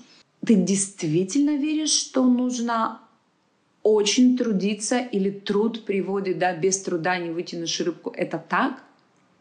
ты 0.45 0.55
действительно 0.55 1.57
веришь, 1.57 1.93
что 1.93 2.25
нужно 2.25 3.01
очень 3.83 4.37
трудиться 4.37 4.99
или 4.99 5.31
труд 5.31 5.85
приводит, 5.85 6.39
да, 6.39 6.57
без 6.57 6.81
труда 6.81 7.19
не 7.19 7.31
вытянешь 7.31 7.79
рыбку. 7.81 8.11
Это 8.11 8.39
так? 8.39 8.83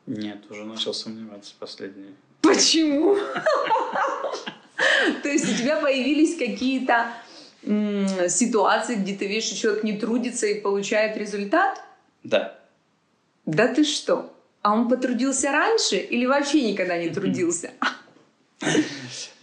Нет, 0.05 0.43
уже 0.49 0.65
начал 0.65 0.93
сомневаться 0.93 1.53
последние 1.57 2.13
Почему? 2.41 3.15
То 5.23 5.29
есть 5.29 5.53
у 5.53 5.57
тебя 5.57 5.79
появились 5.79 6.37
какие-то 6.37 7.13
ситуации, 7.65 8.95
где 8.95 9.15
ты 9.15 9.27
видишь, 9.27 9.45
что 9.45 9.55
человек 9.55 9.83
не 9.83 9.97
трудится 9.97 10.47
и 10.47 10.59
получает 10.59 11.17
результат? 11.17 11.81
Да. 12.23 12.59
Да 13.45 13.73
ты 13.73 13.83
что? 13.83 14.33
А 14.61 14.73
он 14.73 14.87
потрудился 14.87 15.51
раньше 15.51 15.97
или 15.97 16.25
вообще 16.25 16.71
никогда 16.71 16.97
не 16.97 17.09
трудился? 17.09 17.71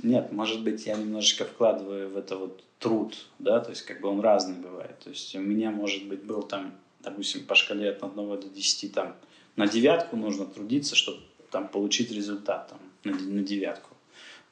Нет, 0.02 0.32
может 0.32 0.62
быть, 0.62 0.86
я 0.86 0.96
немножечко 0.96 1.44
вкладываю 1.44 2.08
в 2.08 2.16
это 2.16 2.36
вот 2.36 2.62
труд, 2.78 3.14
да, 3.38 3.60
то 3.60 3.70
есть 3.70 3.82
как 3.82 4.00
бы 4.00 4.08
он 4.08 4.20
разный 4.20 4.56
бывает. 4.56 4.98
То 5.00 5.10
есть 5.10 5.34
у 5.34 5.40
меня, 5.40 5.70
может 5.70 6.06
быть, 6.06 6.22
был 6.22 6.42
там, 6.42 6.72
допустим, 7.00 7.44
по 7.44 7.54
шкале 7.54 7.90
от 7.90 8.02
1 8.02 8.14
до 8.14 8.48
10, 8.48 8.92
там, 8.94 9.14
на 9.56 9.68
девятку 9.68 10.16
нужно 10.16 10.46
трудиться, 10.46 10.96
чтобы 10.96 11.20
там 11.50 11.68
получить 11.68 12.10
результат 12.10 12.68
там, 12.68 12.78
на, 13.04 13.18
на 13.18 13.42
девятку. 13.42 13.90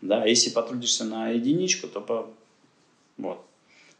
Да, 0.02 0.22
а 0.22 0.26
если 0.26 0.50
потрудишься 0.50 1.04
на 1.04 1.30
единичку, 1.30 1.88
то 1.88 2.00
по, 2.02 2.30
вот, 3.16 3.44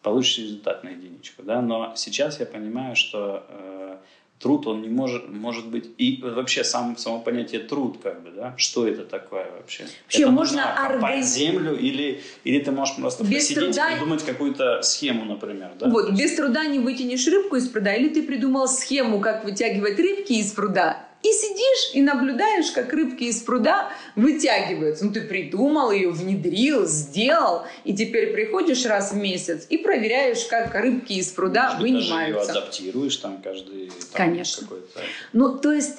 получишь 0.03 0.39
результат 0.39 0.85
на 0.85 0.89
единичку. 0.91 1.43
Да? 1.43 1.61
Но 1.61 1.93
сейчас 1.97 2.41
я 2.41 2.47
понимаю, 2.47 2.97
что 2.97 3.45
э, 3.49 3.97
труд, 4.39 4.67
он 4.67 4.83
не 4.83 4.89
может, 4.89 5.29
может 5.29 5.67
быть, 5.67 5.91
и 5.99 6.21
вообще 6.23 6.65
сам, 6.65 6.97
само 6.97 7.21
понятие 7.21 7.61
труд, 7.61 7.99
как 8.03 8.23
бы, 8.23 8.31
да, 8.31 8.55
что 8.57 8.87
это 8.87 9.05
такое 9.05 9.51
вообще? 9.51 9.87
Вообще 10.05 10.23
это 10.23 10.31
можно 10.31 10.87
организовать 10.87 11.27
землю 11.27 11.77
или, 11.77 12.23
или 12.45 12.61
ты 12.61 12.71
можешь 12.71 12.97
просто 12.97 13.25
без 13.25 13.49
посидеть 13.49 13.65
труда... 13.65 13.91
и 13.91 13.95
придумать 13.95 14.25
какую-то 14.25 14.83
схему, 14.83 15.25
например, 15.25 15.73
да? 15.79 15.89
Вот, 15.89 16.13
без 16.13 16.35
труда 16.37 16.65
не 16.67 16.79
вытянешь 16.79 17.27
рыбку 17.27 17.57
из 17.57 17.69
пруда, 17.69 17.95
или 17.95 18.09
ты 18.09 18.23
придумал 18.23 18.69
схему, 18.69 19.21
как 19.21 19.45
вытягивать 19.45 19.99
рыбки 19.99 20.35
из 20.35 20.53
пруда, 20.53 21.08
и 21.23 21.33
сидишь 21.33 21.95
и 21.95 22.03
наблюдаешь, 22.03 22.71
как 22.71 22.93
рыбки 22.93 23.25
из 23.25 23.43
пруда 23.43 23.91
вытягиваются. 24.15 25.05
Ну, 25.05 25.13
ты 25.13 25.23
придумал 25.23 25.91
ее, 25.91 26.11
внедрил, 26.11 26.87
сделал, 26.87 27.65
и 27.85 27.95
теперь 27.95 28.33
приходишь 28.33 28.87
раз 28.87 29.13
в 29.13 29.17
месяц 29.17 29.67
и 29.69 29.79
проверяешь, 29.79 30.45
как 30.47 30.75
рыбки 30.75 31.15
из 31.15 31.29
пруда 31.29 31.75
Может, 31.75 31.81
вынимаются. 31.83 32.47
Даже 32.47 32.59
ее 32.59 32.63
адаптируешь 32.63 33.17
там 33.17 33.43
каждый 33.43 33.87
там, 33.89 33.97
Конечно. 34.13 34.63
какой-то... 34.63 35.01
Ну, 35.33 35.59
то 35.59 35.73
есть, 35.73 35.99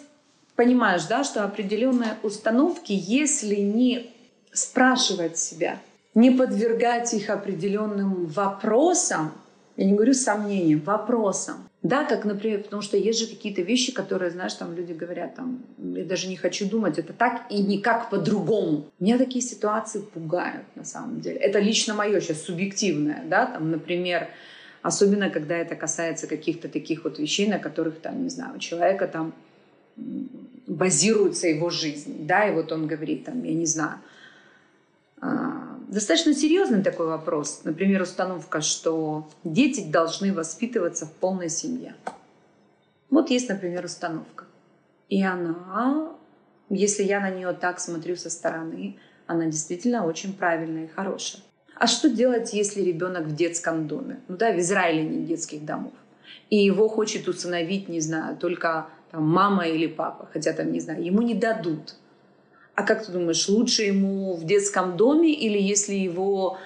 понимаешь, 0.55 1.03
да, 1.05 1.23
что 1.23 1.43
определенные 1.43 2.17
установки, 2.23 2.93
если 2.93 3.55
не 3.55 4.10
спрашивать 4.51 5.38
себя, 5.38 5.79
не 6.15 6.32
подвергать 6.32 7.13
их 7.13 7.29
определенным 7.29 8.25
вопросам, 8.25 9.34
я 9.77 9.86
не 9.86 9.93
говорю 9.93 10.13
сомнениям, 10.13 10.82
вопросам, 10.82 11.68
да, 11.81 12.03
как, 12.03 12.25
например, 12.25 12.63
потому 12.63 12.81
что 12.81 12.97
есть 12.97 13.19
же 13.19 13.27
какие-то 13.27 13.61
вещи, 13.61 13.93
которые, 13.93 14.31
знаешь, 14.31 14.53
там 14.53 14.75
люди 14.75 14.91
говорят, 14.91 15.35
там, 15.35 15.63
я 15.77 16.03
даже 16.03 16.27
не 16.27 16.35
хочу 16.35 16.69
думать, 16.69 16.99
это 16.99 17.13
так 17.13 17.43
и 17.49 17.61
никак 17.63 18.09
по-другому. 18.09 18.85
Меня 18.99 19.17
такие 19.17 19.41
ситуации 19.41 20.01
пугают, 20.01 20.65
на 20.75 20.83
самом 20.83 21.21
деле. 21.21 21.37
Это 21.37 21.59
лично 21.59 21.93
мое 21.93 22.19
сейчас 22.19 22.41
субъективное, 22.41 23.23
да, 23.25 23.45
там, 23.45 23.71
например, 23.71 24.27
особенно 24.81 25.29
когда 25.29 25.55
это 25.55 25.75
касается 25.75 26.27
каких-то 26.27 26.67
таких 26.67 27.05
вот 27.05 27.17
вещей, 27.17 27.47
на 27.47 27.59
которых, 27.59 28.01
там, 28.01 28.23
не 28.23 28.29
знаю, 28.29 28.57
у 28.57 28.59
человека 28.59 29.07
там 29.07 29.33
базируется 30.67 31.47
его 31.47 31.69
жизнь, 31.69 32.25
да, 32.27 32.49
и 32.49 32.53
вот 32.53 32.73
он 32.73 32.87
говорит, 32.87 33.23
там, 33.23 33.41
я 33.43 33.53
не 33.53 33.65
знаю, 33.65 33.99
а, 35.21 35.68
достаточно 35.89 36.34
серьезный 36.34 36.84
такой 36.84 37.08
вопрос. 37.08 37.62
Например, 37.63 38.02
установка, 38.02 38.62
что 38.62 39.28
дети 39.43 39.89
должны 39.89 40.34
воспитываться 40.34 41.06
в 41.06 41.12
полной 41.12 41.49
семье. 41.49 41.95
Вот 43.10 43.30
есть, 43.30 43.49
например, 43.49 43.86
установка. 43.86 44.45
И 45.10 45.23
она, 45.23 46.12
если 46.69 47.04
я 47.04 47.19
на 47.19 47.32
нее 47.32 47.54
так 47.54 47.80
смотрю 47.80 48.15
со 48.15 48.30
стороны, 48.30 48.97
она 49.25 49.45
действительно 49.45 50.06
очень 50.06 50.34
правильная 50.34 50.86
и 50.86 50.88
хорошая. 50.88 51.41
А 51.75 51.88
что 51.88 52.10
делать, 52.10 52.54
если 52.54 52.82
ребенок 52.82 53.25
в 53.25 53.36
детском 53.36 53.88
доме? 53.88 54.19
Ну 54.28 54.38
да, 54.38 54.52
в 54.52 54.60
Израиле 54.60 55.04
нет 55.04 55.25
детских 55.25 55.65
домов. 55.65 55.93
И 56.49 56.58
его 56.58 56.88
хочет 56.88 57.28
усыновить, 57.28 57.89
не 57.89 58.02
знаю, 58.02 58.38
только 58.38 58.88
там, 59.12 59.28
мама 59.28 59.67
или 59.67 59.88
папа. 59.88 60.30
Хотя 60.32 60.54
там, 60.54 60.71
не 60.71 60.80
знаю, 60.80 61.04
ему 61.04 61.21
не 61.21 61.34
дадут. 61.34 61.95
А 62.79 62.83
как 62.83 63.05
ты 63.05 63.11
думаешь, 63.11 63.49
лучше 63.49 63.83
ему 63.83 64.35
в 64.35 64.45
детском 64.45 64.95
доме 64.95 65.33
или 65.33 65.57
если 65.57 65.95
его 65.95 66.57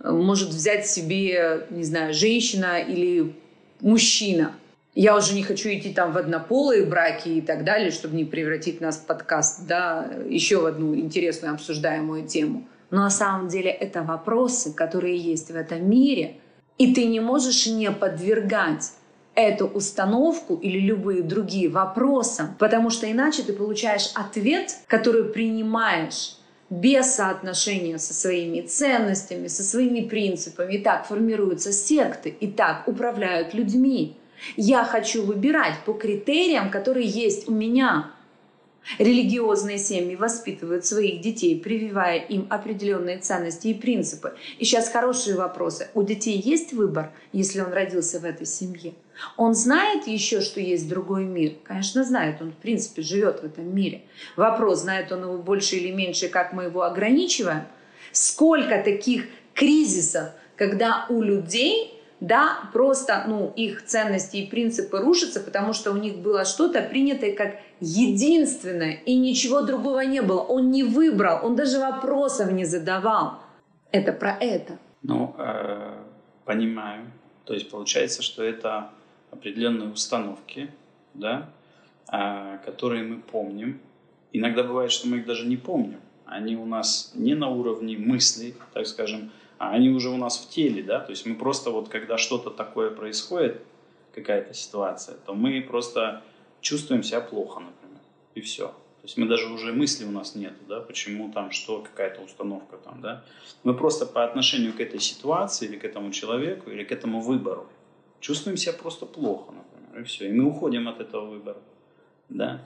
э, 0.00 0.10
может 0.10 0.48
взять 0.48 0.88
себе, 0.88 1.68
не 1.70 1.84
знаю, 1.84 2.12
женщина 2.12 2.80
или 2.80 3.36
мужчина? 3.80 4.56
Я 4.96 5.16
уже 5.16 5.32
не 5.32 5.44
хочу 5.44 5.68
идти 5.68 5.92
там 5.92 6.10
в 6.10 6.18
однополые 6.18 6.84
браки 6.84 7.28
и 7.28 7.40
так 7.40 7.62
далее, 7.62 7.92
чтобы 7.92 8.16
не 8.16 8.24
превратить 8.24 8.80
нас 8.80 8.96
в 8.96 9.06
подкаст, 9.06 9.68
да, 9.68 10.10
еще 10.28 10.56
в 10.56 10.66
одну 10.66 10.92
интересную 10.96 11.54
обсуждаемую 11.54 12.26
тему. 12.26 12.66
Но 12.90 13.02
на 13.02 13.10
самом 13.10 13.46
деле 13.46 13.70
это 13.70 14.02
вопросы, 14.02 14.72
которые 14.72 15.16
есть 15.18 15.52
в 15.52 15.54
этом 15.54 15.88
мире, 15.88 16.38
и 16.78 16.92
ты 16.92 17.04
не 17.04 17.20
можешь 17.20 17.68
не 17.68 17.92
подвергать 17.92 18.90
эту 19.34 19.66
установку 19.66 20.56
или 20.56 20.78
любые 20.78 21.22
другие 21.22 21.68
вопросам, 21.68 22.56
потому 22.58 22.90
что 22.90 23.10
иначе 23.10 23.42
ты 23.42 23.52
получаешь 23.52 24.10
ответ, 24.14 24.76
который 24.86 25.24
принимаешь 25.24 26.36
без 26.68 27.14
соотношения 27.14 27.98
со 27.98 28.14
своими 28.14 28.60
ценностями, 28.60 29.48
со 29.48 29.62
своими 29.62 30.00
принципами. 30.02 30.74
И 30.74 30.78
так 30.78 31.06
формируются 31.06 31.72
секты, 31.72 32.28
и 32.28 32.46
так 32.46 32.86
управляют 32.86 33.54
людьми. 33.54 34.16
Я 34.56 34.84
хочу 34.84 35.24
выбирать 35.24 35.74
по 35.84 35.92
критериям, 35.92 36.70
которые 36.70 37.06
есть 37.06 37.48
у 37.48 37.52
меня. 37.52 38.12
Религиозные 38.98 39.76
семьи 39.78 40.16
воспитывают 40.16 40.86
своих 40.86 41.20
детей, 41.20 41.60
прививая 41.60 42.18
им 42.18 42.46
определенные 42.48 43.18
ценности 43.18 43.68
и 43.68 43.74
принципы. 43.74 44.34
И 44.58 44.64
сейчас 44.64 44.88
хорошие 44.88 45.36
вопросы. 45.36 45.88
У 45.92 46.02
детей 46.02 46.40
есть 46.40 46.72
выбор, 46.72 47.12
если 47.32 47.60
он 47.60 47.72
родился 47.72 48.20
в 48.20 48.24
этой 48.24 48.46
семье? 48.46 48.94
Он 49.36 49.54
знает 49.54 50.06
еще, 50.06 50.40
что 50.40 50.60
есть 50.60 50.88
другой 50.88 51.24
мир? 51.24 51.54
Конечно, 51.64 52.04
знает. 52.04 52.40
Он, 52.40 52.52
в 52.52 52.56
принципе, 52.56 53.02
живет 53.02 53.40
в 53.40 53.44
этом 53.44 53.74
мире. 53.74 54.02
Вопрос, 54.36 54.80
знает 54.80 55.12
он 55.12 55.22
его 55.22 55.38
больше 55.38 55.76
или 55.76 55.90
меньше, 55.90 56.28
как 56.28 56.52
мы 56.52 56.64
его 56.64 56.82
ограничиваем? 56.82 57.64
Сколько 58.12 58.82
таких 58.82 59.26
кризисов, 59.54 60.30
когда 60.56 61.06
у 61.08 61.22
людей 61.22 62.00
да, 62.20 62.68
просто 62.74 63.24
ну, 63.26 63.50
их 63.56 63.86
ценности 63.86 64.36
и 64.36 64.46
принципы 64.46 64.98
рушатся, 64.98 65.40
потому 65.40 65.72
что 65.72 65.90
у 65.90 65.96
них 65.96 66.18
было 66.18 66.44
что-то 66.44 66.82
принятое 66.82 67.34
как 67.34 67.54
единственное, 67.80 68.92
и 69.06 69.16
ничего 69.16 69.62
другого 69.62 70.00
не 70.00 70.20
было. 70.20 70.40
Он 70.40 70.70
не 70.70 70.84
выбрал, 70.84 71.44
он 71.44 71.56
даже 71.56 71.78
вопросов 71.78 72.52
не 72.52 72.66
задавал. 72.66 73.38
Это 73.90 74.12
про 74.12 74.36
это. 74.38 74.78
Ну, 75.02 75.34
э, 75.38 75.94
понимаю. 76.44 77.10
То 77.46 77.54
есть 77.54 77.70
получается, 77.70 78.22
что 78.22 78.44
это 78.44 78.90
определенные 79.30 79.90
установки, 79.90 80.70
да, 81.14 81.50
э, 82.12 82.58
которые 82.64 83.04
мы 83.04 83.20
помним. 83.20 83.80
Иногда 84.32 84.62
бывает, 84.62 84.92
что 84.92 85.08
мы 85.08 85.18
их 85.18 85.26
даже 85.26 85.46
не 85.46 85.56
помним. 85.56 86.00
Они 86.24 86.56
у 86.56 86.66
нас 86.66 87.12
не 87.14 87.34
на 87.34 87.48
уровне 87.48 87.98
мыслей, 87.98 88.54
так 88.72 88.86
скажем, 88.86 89.30
а 89.58 89.72
они 89.72 89.90
уже 89.90 90.08
у 90.08 90.16
нас 90.16 90.38
в 90.38 90.48
теле, 90.48 90.82
да, 90.82 91.00
то 91.00 91.10
есть 91.10 91.26
мы 91.26 91.34
просто 91.34 91.70
вот, 91.70 91.88
когда 91.88 92.16
что-то 92.16 92.50
такое 92.50 92.90
происходит, 92.90 93.60
какая-то 94.14 94.54
ситуация, 94.54 95.16
то 95.26 95.34
мы 95.34 95.60
просто 95.60 96.22
чувствуем 96.60 97.02
себя 97.02 97.20
плохо, 97.20 97.60
например, 97.60 98.00
и 98.34 98.40
все. 98.40 98.68
То 98.68 99.06
есть 99.06 99.16
мы 99.16 99.26
даже 99.26 99.46
уже 99.52 99.72
мысли 99.72 100.04
у 100.04 100.10
нас 100.10 100.34
нет, 100.34 100.52
да, 100.68 100.80
почему 100.80 101.32
там, 101.32 101.50
что, 101.50 101.80
какая-то 101.80 102.22
установка 102.22 102.76
там, 102.76 103.00
да. 103.00 103.24
Мы 103.64 103.74
просто 103.74 104.06
по 104.06 104.24
отношению 104.24 104.72
к 104.72 104.80
этой 104.80 105.00
ситуации 105.00 105.66
или 105.66 105.76
к 105.76 105.84
этому 105.84 106.10
человеку 106.10 106.70
или 106.70 106.84
к 106.84 106.92
этому 106.92 107.20
выбору 107.20 107.66
чувствуем 108.20 108.56
себя 108.56 108.72
просто 108.72 109.06
плохо, 109.06 109.52
например, 109.52 110.02
и 110.02 110.04
все. 110.04 110.28
И 110.28 110.32
мы 110.32 110.44
уходим 110.44 110.88
от 110.88 111.00
этого 111.00 111.26
выбора, 111.26 111.58
да. 112.28 112.60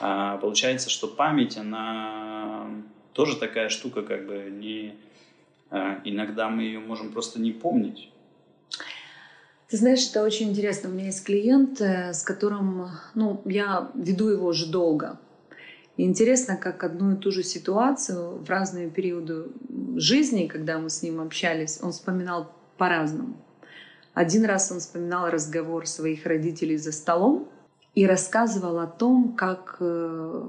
А 0.00 0.36
получается, 0.38 0.90
что 0.90 1.08
память, 1.08 1.56
она 1.56 2.68
тоже 3.12 3.36
такая 3.36 3.68
штука, 3.68 4.02
как 4.02 4.26
бы 4.26 4.50
не 4.50 4.94
а, 5.70 6.00
иногда 6.04 6.48
мы 6.48 6.62
ее 6.62 6.80
можем 6.80 7.12
просто 7.12 7.40
не 7.40 7.52
помнить. 7.52 8.10
Ты 9.68 9.76
знаешь, 9.76 10.08
это 10.08 10.22
очень 10.22 10.50
интересно. 10.50 10.88
У 10.88 10.92
меня 10.92 11.06
есть 11.06 11.24
клиент, 11.24 11.80
э, 11.80 12.14
с 12.14 12.22
которым 12.22 12.88
ну, 13.14 13.42
я 13.44 13.90
веду 13.94 14.28
его 14.28 14.46
уже 14.46 14.70
долго. 14.70 15.18
И 15.98 16.04
интересно, 16.04 16.56
как 16.56 16.84
одну 16.84 17.12
и 17.12 17.16
ту 17.16 17.32
же 17.32 17.42
ситуацию 17.42 18.38
в 18.38 18.48
разные 18.48 18.88
периоды 18.88 19.46
жизни, 19.96 20.46
когда 20.46 20.78
мы 20.78 20.88
с 20.88 21.02
ним 21.02 21.20
общались, 21.20 21.80
он 21.82 21.92
вспоминал 21.92 22.50
по-разному. 22.78 23.36
Один 24.18 24.46
раз 24.46 24.72
он 24.72 24.80
вспоминал 24.80 25.30
разговор 25.30 25.86
своих 25.86 26.26
родителей 26.26 26.76
за 26.76 26.90
столом 26.90 27.48
и 27.94 28.04
рассказывал 28.04 28.80
о 28.80 28.88
том, 28.88 29.34
как, 29.36 29.76
э, 29.78 30.42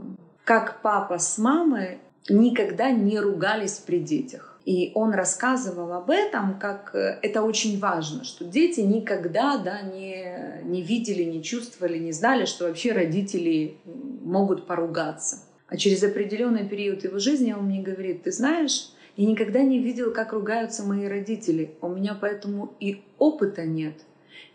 как 0.43 0.81
папа 0.81 1.19
с 1.19 1.37
мамой 1.37 1.99
никогда 2.29 2.89
не 2.89 3.19
ругались 3.19 3.77
при 3.77 3.99
детях. 3.99 4.59
И 4.65 4.91
он 4.95 5.11
рассказывал 5.11 5.93
об 5.93 6.09
этом, 6.09 6.57
как 6.57 6.95
э, 6.95 7.19
это 7.21 7.43
очень 7.43 7.77
важно, 7.79 8.23
что 8.23 8.43
дети 8.43 8.79
никогда 8.79 9.59
да, 9.59 9.81
не, 9.81 10.63
не 10.63 10.81
видели, 10.81 11.21
не 11.21 11.43
чувствовали, 11.43 11.99
не 11.99 12.11
знали, 12.11 12.45
что 12.45 12.65
вообще 12.65 12.91
родители 12.91 13.77
могут 13.85 14.65
поругаться. 14.65 15.43
А 15.67 15.77
через 15.77 16.01
определенный 16.01 16.67
период 16.67 17.03
его 17.03 17.19
жизни 17.19 17.53
он 17.53 17.65
мне 17.65 17.83
говорит, 17.83 18.23
ты 18.23 18.31
знаешь, 18.31 18.89
я 19.19 19.25
никогда 19.25 19.61
не 19.61 19.79
видел, 19.79 20.13
как 20.13 20.31
ругаются 20.31 20.85
мои 20.85 21.05
родители. 21.05 21.75
У 21.81 21.89
меня 21.89 22.17
поэтому 22.19 22.73
и 22.79 23.03
опыта 23.17 23.65
нет. 23.65 23.95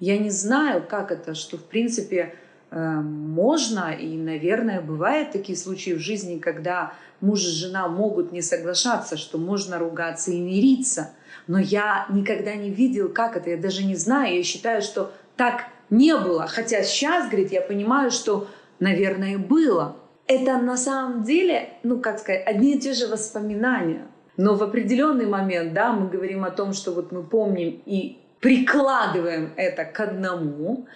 Я 0.00 0.16
не 0.16 0.30
знаю, 0.30 0.82
как 0.88 1.12
это, 1.12 1.34
что 1.34 1.58
в 1.58 1.64
принципе 1.64 2.34
э, 2.70 2.78
можно, 2.78 3.92
и, 3.92 4.16
наверное, 4.16 4.80
бывают 4.80 5.32
такие 5.32 5.58
случаи 5.58 5.90
в 5.90 5.98
жизни, 5.98 6.38
когда 6.38 6.94
муж 7.20 7.44
и 7.44 7.50
жена 7.50 7.88
могут 7.88 8.32
не 8.32 8.40
соглашаться, 8.40 9.18
что 9.18 9.36
можно 9.36 9.78
ругаться 9.78 10.30
и 10.30 10.40
мириться. 10.40 11.10
Но 11.46 11.58
я 11.58 12.06
никогда 12.08 12.54
не 12.54 12.70
видел, 12.70 13.10
как 13.10 13.36
это, 13.36 13.50
я 13.50 13.58
даже 13.58 13.84
не 13.84 13.96
знаю. 13.96 14.34
Я 14.34 14.42
считаю, 14.42 14.80
что 14.80 15.12
так 15.36 15.66
не 15.90 16.16
было. 16.16 16.46
Хотя 16.46 16.82
сейчас, 16.84 17.26
говорит, 17.26 17.52
я 17.52 17.60
понимаю, 17.60 18.10
что, 18.10 18.48
наверное, 18.80 19.36
было. 19.36 19.98
Это 20.26 20.56
на 20.56 20.78
самом 20.78 21.22
деле, 21.22 21.68
ну, 21.82 22.00
как 22.00 22.18
сказать, 22.18 22.46
одни 22.46 22.76
и 22.76 22.80
те 22.80 22.94
же 22.94 23.08
воспоминания. 23.08 24.06
Но 24.36 24.54
в 24.54 24.62
определенный 24.62 25.26
момент, 25.26 25.72
да, 25.74 25.92
мы 25.92 26.08
говорим 26.08 26.44
о 26.44 26.50
том, 26.50 26.72
что 26.72 26.92
вот 26.92 27.12
мы 27.12 27.22
помним 27.22 27.80
и 27.86 28.18
прикладываем 28.40 29.52
это 29.56 29.84
к 29.84 30.00
одному. 30.00 30.86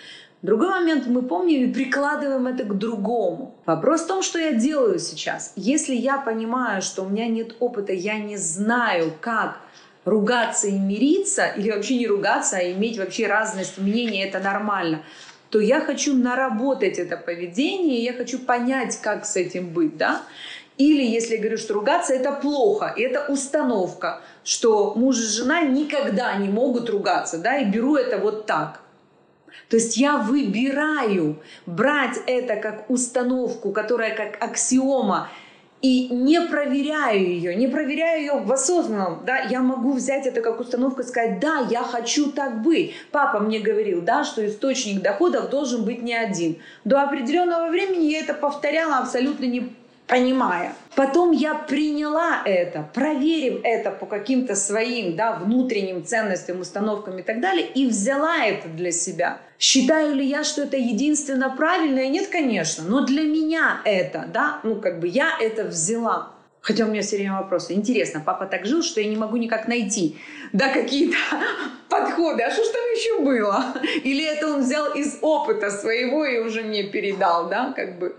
В 0.42 0.46
другой 0.46 0.68
момент 0.68 1.07
мы 1.07 1.22
помним 1.22 1.70
и 1.70 1.72
прикладываем 1.72 2.46
это 2.46 2.64
к 2.64 2.79
другому. 2.79 3.57
Вопрос 3.66 4.03
в 4.03 4.07
том, 4.07 4.22
что 4.22 4.38
я 4.38 4.53
делаю 4.53 4.98
сейчас. 4.98 5.53
Если 5.57 5.94
я 5.94 6.18
понимаю, 6.18 6.83
что 6.83 7.03
у 7.03 7.09
меня 7.09 7.27
нет 7.27 7.57
опыта, 7.59 7.92
я 7.92 8.18
не 8.18 8.37
знаю, 8.37 9.12
как 9.20 9.59
ругаться 10.05 10.68
и 10.68 10.79
мириться, 10.79 11.46
или 11.46 11.70
вообще 11.70 11.96
не 11.96 12.07
ругаться, 12.07 12.57
а 12.57 12.72
иметь 12.72 12.98
вообще 12.98 13.27
разность 13.27 13.79
мнений, 13.79 14.20
это 14.20 14.40
нормально, 14.40 15.03
то 15.51 15.61
я 15.61 15.81
хочу 15.81 16.14
наработать 16.14 16.98
это 16.98 17.16
поведение, 17.16 18.05
я 18.05 18.12
хочу 18.12 18.38
понять, 18.38 18.98
как 19.03 19.24
с 19.24 19.37
этим 19.37 19.70
быть, 19.70 19.96
да. 19.96 20.22
Или 20.78 21.02
если 21.04 21.34
я 21.34 21.40
говорю, 21.40 21.58
что 21.58 21.74
ругаться 21.74 22.14
это 22.14 22.32
плохо, 22.32 22.94
это 22.96 23.26
установка, 23.28 24.20
что 24.44 24.94
муж 24.94 25.18
и 25.18 25.22
жена 25.22 25.62
никогда 25.62 26.36
не 26.36 26.48
могут 26.48 26.88
ругаться, 26.88 27.38
да, 27.38 27.58
и 27.58 27.64
беру 27.64 27.96
это 27.96 28.18
вот 28.18 28.46
так. 28.46 28.80
То 29.68 29.76
есть 29.76 29.96
я 29.96 30.18
выбираю 30.18 31.42
брать 31.66 32.18
это 32.26 32.56
как 32.56 32.88
установку, 32.88 33.72
которая 33.72 34.14
как 34.14 34.42
аксиома, 34.42 35.28
и 35.82 36.08
не 36.08 36.40
проверяю 36.40 37.20
ее, 37.20 37.54
не 37.54 37.68
проверяю 37.68 38.20
ее 38.20 38.32
в 38.40 38.52
осознанном, 38.52 39.22
да, 39.24 39.38
я 39.38 39.60
могу 39.60 39.92
взять 39.92 40.26
это 40.26 40.40
как 40.40 40.58
установку 40.60 41.02
и 41.02 41.04
сказать, 41.04 41.38
да, 41.38 41.66
я 41.70 41.82
хочу 41.82 42.32
так 42.32 42.62
быть. 42.62 42.94
Папа 43.12 43.38
мне 43.38 43.60
говорил, 43.60 44.02
да, 44.02 44.24
что 44.24 44.44
источник 44.44 45.02
доходов 45.02 45.50
должен 45.50 45.84
быть 45.84 46.02
не 46.02 46.14
один. 46.14 46.58
До 46.84 47.02
определенного 47.02 47.68
времени 47.68 48.06
я 48.06 48.20
это 48.20 48.34
повторяла 48.34 48.98
абсолютно 48.98 49.44
не 49.44 49.72
понимая. 50.09 50.73
Потом 50.97 51.31
я 51.31 51.55
приняла 51.55 52.42
это, 52.44 52.88
проверив 52.92 53.61
это 53.62 53.90
по 53.90 54.07
каким-то 54.07 54.57
своим 54.57 55.14
да, 55.14 55.35
внутренним 55.37 56.05
ценностям, 56.05 56.61
установкам 56.61 57.18
и 57.18 57.23
так 57.23 57.40
далее, 57.40 57.66
и 57.66 57.87
взяла 57.87 58.44
это 58.44 58.68
для 58.68 58.90
себя. 58.90 59.38
Считаю 59.59 60.14
ли 60.14 60.25
я, 60.25 60.42
что 60.42 60.62
это 60.62 60.77
единственно 60.77 61.51
правильное? 61.51 62.09
Нет, 62.09 62.29
конечно, 62.29 62.85
но 62.85 63.05
для 63.05 63.23
меня 63.23 63.81
это, 63.85 64.29
да, 64.33 64.61
ну 64.64 64.81
как 64.81 64.99
бы 64.99 65.07
я 65.07 65.33
это 65.40 65.64
взяла. 65.64 66.33
Хотя 66.61 66.87
у 66.87 66.88
меня 66.88 67.03
все 67.03 67.16
время 67.16 67.35
вопросы. 67.35 67.73
Интересно, 67.73 68.21
папа 68.25 68.47
так 68.47 68.66
жил, 68.66 68.83
что 68.83 69.01
я 69.01 69.09
не 69.09 69.16
могу 69.16 69.37
никак 69.37 69.68
найти, 69.68 70.18
да, 70.53 70.68
какие-то 70.73 71.16
подходы. 71.88 72.42
А 72.42 72.51
что 72.51 72.64
ж 72.64 72.66
там 72.68 72.83
еще 72.94 73.21
было? 73.21 73.75
Или 74.05 74.25
это 74.25 74.49
он 74.49 74.62
взял 74.62 74.92
из 74.92 75.18
опыта 75.21 75.71
своего 75.71 76.25
и 76.25 76.38
уже 76.38 76.62
мне 76.62 76.85
передал, 76.85 77.49
да, 77.49 77.73
как 77.75 77.99
бы. 77.99 78.16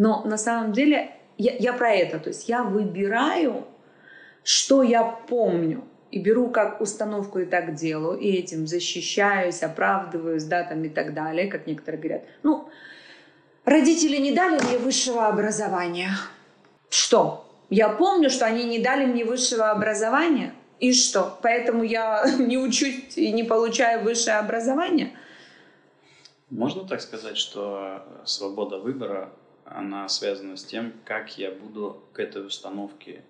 Но 0.00 0.22
на 0.24 0.38
самом 0.38 0.72
деле 0.72 1.10
я, 1.36 1.54
я 1.56 1.74
про 1.74 1.90
это. 1.90 2.18
То 2.18 2.30
есть 2.30 2.48
я 2.48 2.62
выбираю, 2.62 3.66
что 4.42 4.82
я 4.82 5.04
помню. 5.04 5.84
И 6.10 6.18
беру 6.18 6.48
как 6.48 6.80
установку 6.80 7.40
и 7.40 7.44
так 7.44 7.74
делаю, 7.74 8.18
и 8.18 8.32
этим 8.32 8.66
защищаюсь, 8.66 9.62
оправдываюсь, 9.62 10.44
да, 10.44 10.64
там 10.64 10.82
и 10.84 10.88
так 10.88 11.12
далее, 11.12 11.48
как 11.48 11.66
некоторые 11.66 12.00
говорят. 12.00 12.22
Ну, 12.42 12.70
родители 13.66 14.16
не 14.16 14.32
дали 14.32 14.58
мне 14.64 14.78
высшего 14.78 15.28
образования. 15.28 16.12
Что? 16.88 17.46
Я 17.68 17.90
помню, 17.90 18.30
что 18.30 18.46
они 18.46 18.64
не 18.64 18.78
дали 18.78 19.04
мне 19.04 19.26
высшего 19.26 19.70
образования. 19.70 20.54
И 20.78 20.94
что? 20.94 21.38
Поэтому 21.42 21.82
я 21.82 22.24
не 22.38 22.56
учусь 22.56 23.18
и 23.18 23.30
не 23.32 23.44
получаю 23.44 24.02
высшее 24.02 24.38
образование? 24.38 25.12
Можно 26.48 26.88
так 26.88 27.02
сказать, 27.02 27.36
что 27.36 28.02
свобода 28.24 28.78
выбора 28.78 29.30
она 29.70 30.08
связана 30.08 30.56
с 30.56 30.64
тем, 30.64 30.92
как 31.04 31.38
я 31.38 31.50
буду 31.50 32.02
к 32.12 32.18
этой 32.18 32.44
установке 32.44 33.22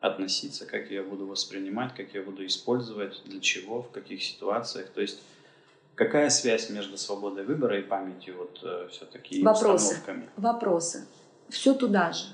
относиться, 0.00 0.66
как 0.66 0.90
я 0.90 1.02
буду 1.02 1.26
воспринимать, 1.26 1.94
как 1.94 2.14
я 2.14 2.22
буду 2.22 2.46
использовать, 2.46 3.22
для 3.24 3.40
чего, 3.40 3.82
в 3.82 3.90
каких 3.90 4.22
ситуациях. 4.22 4.88
То 4.90 5.00
есть 5.00 5.20
какая 5.94 6.30
связь 6.30 6.70
между 6.70 6.96
свободой 6.96 7.44
выбора 7.44 7.78
и 7.78 7.82
памятью 7.82 8.36
вот 8.38 8.60
э, 8.62 8.88
все-таки 8.90 9.42
Вопросы. 9.42 9.86
установками? 9.86 10.30
Вопросы. 10.36 11.06
Все 11.48 11.74
туда 11.74 12.12
же. 12.12 12.26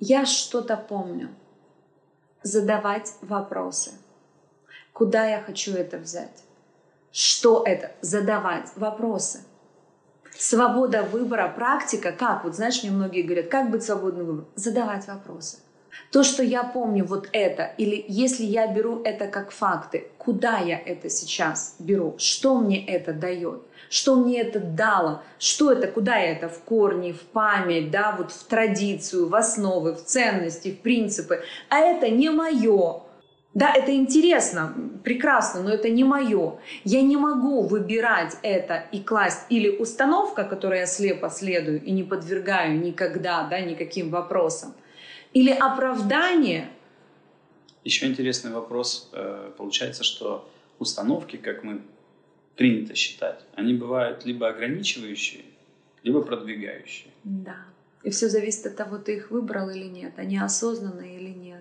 Я 0.00 0.26
что-то 0.26 0.76
помню. 0.76 1.34
Задавать 2.42 3.12
вопросы. 3.22 3.92
Куда 4.92 5.26
я 5.26 5.40
хочу 5.40 5.74
это 5.74 5.98
взять? 5.98 6.44
Что 7.12 7.62
это? 7.64 7.92
Задавать 8.00 8.70
вопросы 8.76 9.44
свобода 10.38 11.02
выбора, 11.02 11.52
практика, 11.54 12.12
как, 12.12 12.44
вот 12.44 12.54
знаешь, 12.54 12.82
мне 12.82 12.92
многие 12.92 13.22
говорят, 13.22 13.48
как 13.48 13.70
быть 13.70 13.82
свободным 13.82 14.26
выбором? 14.26 14.48
Задавать 14.54 15.06
вопросы. 15.08 15.58
То, 16.12 16.22
что 16.22 16.42
я 16.42 16.62
помню 16.62 17.04
вот 17.04 17.28
это, 17.32 17.72
или 17.76 18.02
если 18.08 18.44
я 18.44 18.66
беру 18.66 19.02
это 19.02 19.26
как 19.26 19.50
факты, 19.50 20.08
куда 20.16 20.58
я 20.58 20.78
это 20.78 21.10
сейчас 21.10 21.76
беру, 21.78 22.14
что 22.18 22.56
мне 22.58 22.86
это 22.86 23.12
дает, 23.12 23.62
что 23.90 24.14
мне 24.14 24.40
это 24.40 24.60
дало, 24.60 25.22
что 25.38 25.72
это, 25.72 25.86
куда 25.88 26.16
я 26.16 26.32
это, 26.32 26.48
в 26.48 26.60
корни, 26.60 27.12
в 27.12 27.20
память, 27.22 27.90
да, 27.90 28.14
вот 28.16 28.30
в 28.30 28.44
традицию, 28.44 29.28
в 29.28 29.34
основы, 29.34 29.94
в 29.94 30.04
ценности, 30.04 30.70
в 30.70 30.80
принципы, 30.80 31.42
а 31.68 31.78
это 31.80 32.08
не 32.08 32.30
мое, 32.30 33.02
да, 33.54 33.74
это 33.74 33.94
интересно, 33.94 34.74
прекрасно, 35.02 35.62
но 35.62 35.70
это 35.70 35.88
не 35.88 36.04
мое. 36.04 36.58
Я 36.84 37.02
не 37.02 37.16
могу 37.16 37.62
выбирать 37.62 38.36
это 38.42 38.84
и 38.92 39.00
класть. 39.00 39.46
Или 39.48 39.68
установка, 39.68 40.44
которой 40.44 40.80
я 40.80 40.86
слепо 40.86 41.30
следую 41.30 41.82
и 41.82 41.90
не 41.90 42.04
подвергаю 42.04 42.78
никогда 42.78 43.48
да, 43.48 43.60
никаким 43.60 44.10
вопросам. 44.10 44.74
Или 45.32 45.50
оправдание. 45.50 46.68
Еще 47.84 48.06
интересный 48.06 48.52
вопрос. 48.52 49.10
Э, 49.12 49.50
получается, 49.56 50.04
что 50.04 50.48
установки, 50.78 51.36
как 51.36 51.64
мы 51.64 51.80
принято 52.56 52.94
считать, 52.94 53.40
они 53.54 53.72
бывают 53.74 54.24
либо 54.26 54.48
ограничивающие, 54.48 55.44
либо 56.02 56.22
продвигающие. 56.22 57.10
Да. 57.24 57.56
И 58.02 58.10
все 58.10 58.28
зависит 58.28 58.66
от 58.66 58.76
того, 58.76 58.98
ты 58.98 59.16
их 59.16 59.30
выбрал 59.30 59.70
или 59.70 59.84
нет, 59.84 60.12
они 60.16 60.38
осознанные 60.38 61.16
или 61.16 61.30
нет. 61.30 61.57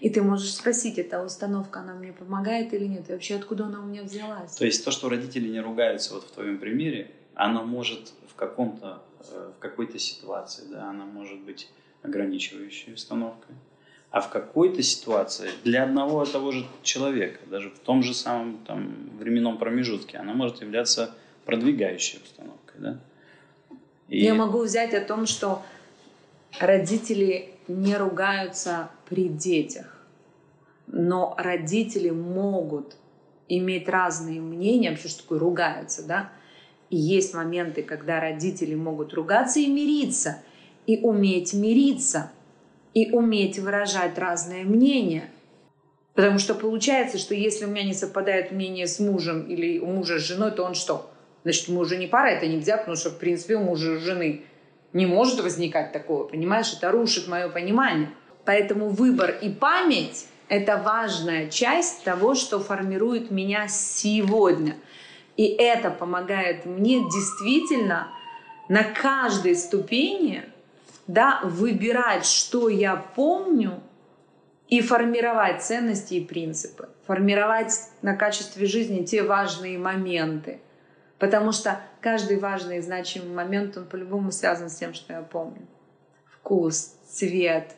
И 0.00 0.10
ты 0.10 0.22
можешь 0.22 0.52
спросить, 0.52 0.98
эта 0.98 1.22
установка, 1.22 1.80
она 1.80 1.94
мне 1.94 2.12
помогает 2.12 2.72
или 2.72 2.86
нет, 2.86 3.08
и 3.08 3.12
вообще 3.12 3.36
откуда 3.36 3.66
она 3.66 3.80
у 3.80 3.84
меня 3.84 4.02
взялась. 4.02 4.54
То 4.54 4.64
есть 4.64 4.84
то, 4.84 4.90
что 4.90 5.08
родители 5.08 5.48
не 5.48 5.60
ругаются, 5.60 6.14
вот 6.14 6.24
в 6.24 6.30
твоем 6.30 6.58
примере, 6.58 7.10
оно 7.34 7.64
может 7.64 8.12
в 8.28 8.34
каком-то, 8.34 9.02
э, 9.32 9.52
в 9.56 9.58
какой-то 9.58 9.98
ситуации, 9.98 10.64
да, 10.70 10.90
она 10.90 11.04
может 11.04 11.38
быть 11.40 11.68
ограничивающей 12.02 12.94
установкой. 12.94 13.54
А 14.10 14.20
в 14.20 14.28
какой-то 14.28 14.82
ситуации 14.82 15.50
для 15.62 15.84
одного 15.84 16.24
и 16.24 16.26
того 16.26 16.50
же 16.50 16.66
человека, 16.82 17.38
даже 17.48 17.70
в 17.70 17.78
том 17.78 18.02
же 18.02 18.12
самом 18.12 18.58
там, 18.66 19.10
временном 19.18 19.56
промежутке, 19.58 20.18
она 20.18 20.32
может 20.32 20.60
являться 20.62 21.14
продвигающей 21.44 22.20
установкой. 22.22 22.80
Да? 22.80 23.00
И... 24.08 24.24
Я 24.24 24.34
могу 24.34 24.62
взять 24.62 24.94
о 24.94 25.00
том, 25.00 25.26
что 25.26 25.62
родители 26.58 27.54
не 27.68 27.96
ругаются 27.96 28.90
при 29.10 29.28
детях. 29.28 30.06
Но 30.86 31.34
родители 31.36 32.10
могут 32.10 32.96
иметь 33.48 33.88
разные 33.88 34.40
мнения, 34.40 34.90
вообще 34.90 35.08
что 35.08 35.22
такое 35.22 35.40
ругаются, 35.40 36.06
да? 36.06 36.32
И 36.88 36.96
есть 36.96 37.34
моменты, 37.34 37.82
когда 37.82 38.20
родители 38.20 38.74
могут 38.74 39.12
ругаться 39.12 39.60
и 39.60 39.66
мириться, 39.66 40.42
и 40.86 40.98
уметь 40.98 41.52
мириться, 41.52 42.30
и 42.94 43.10
уметь 43.10 43.58
выражать 43.58 44.16
разные 44.18 44.64
мнения. 44.64 45.30
Потому 46.14 46.38
что 46.38 46.54
получается, 46.54 47.18
что 47.18 47.34
если 47.34 47.64
у 47.64 47.68
меня 47.68 47.84
не 47.84 47.94
совпадает 47.94 48.50
мнение 48.52 48.86
с 48.86 48.98
мужем 48.98 49.42
или 49.42 49.78
у 49.78 49.86
мужа 49.86 50.18
с 50.18 50.22
женой, 50.22 50.50
то 50.52 50.64
он 50.64 50.74
что? 50.74 51.10
Значит, 51.42 51.68
мы 51.68 51.80
уже 51.80 51.96
не 51.96 52.06
пара, 52.06 52.28
это 52.28 52.46
нельзя, 52.46 52.76
потому 52.76 52.96
что, 52.96 53.10
в 53.10 53.18
принципе, 53.18 53.56
у 53.56 53.60
мужа 53.60 53.94
и 53.94 53.98
жены 53.98 54.42
не 54.92 55.06
может 55.06 55.40
возникать 55.40 55.92
такого, 55.92 56.24
понимаешь? 56.24 56.72
Это 56.76 56.90
рушит 56.90 57.28
мое 57.28 57.48
понимание. 57.48 58.10
Поэтому 58.44 58.88
выбор 58.88 59.30
и 59.30 59.50
память— 59.50 60.26
это 60.48 60.76
важная 60.76 61.48
часть 61.48 62.04
того, 62.04 62.34
что 62.34 62.60
формирует 62.60 63.30
меня 63.30 63.68
сегодня. 63.68 64.76
И 65.36 65.44
это 65.46 65.90
помогает 65.90 66.66
мне 66.66 67.00
действительно 67.00 68.08
на 68.68 68.84
каждой 68.84 69.56
ступени 69.56 70.44
да, 71.06 71.40
выбирать, 71.44 72.24
что 72.24 72.68
я 72.68 72.94
помню, 72.96 73.80
и 74.70 74.80
формировать 74.80 75.62
ценности 75.62 76.14
и 76.14 76.24
принципы, 76.24 76.88
формировать 77.04 77.72
на 78.02 78.14
качестве 78.14 78.66
жизни 78.66 79.04
те 79.04 79.24
важные 79.24 79.76
моменты. 79.78 80.60
Потому 81.18 81.52
что 81.52 81.80
каждый 82.00 82.38
важный 82.38 82.78
и 82.78 82.80
значимый 82.80 83.34
момент, 83.34 83.76
он 83.76 83.84
по-любому 83.84 84.30
связан 84.30 84.70
с 84.70 84.76
тем, 84.76 84.94
что 84.94 85.12
я 85.12 85.22
помню. 85.22 85.66
Вкус, 86.24 86.94
цвет, 87.08 87.74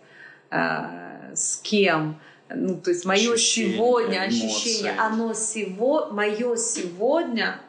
э, 0.53 1.35
с 1.35 1.57
кем, 1.57 2.21
ну, 2.49 2.79
то 2.81 2.91
есть 2.91 3.05
мое 3.05 3.33
ощущение, 3.33 3.77
сегодня 3.77 4.19
эмоции. 4.25 4.47
ощущение, 4.47 4.93
оно 4.99 5.33
сего, 5.33 6.09
мое 6.11 6.57
сегодня 6.57 7.61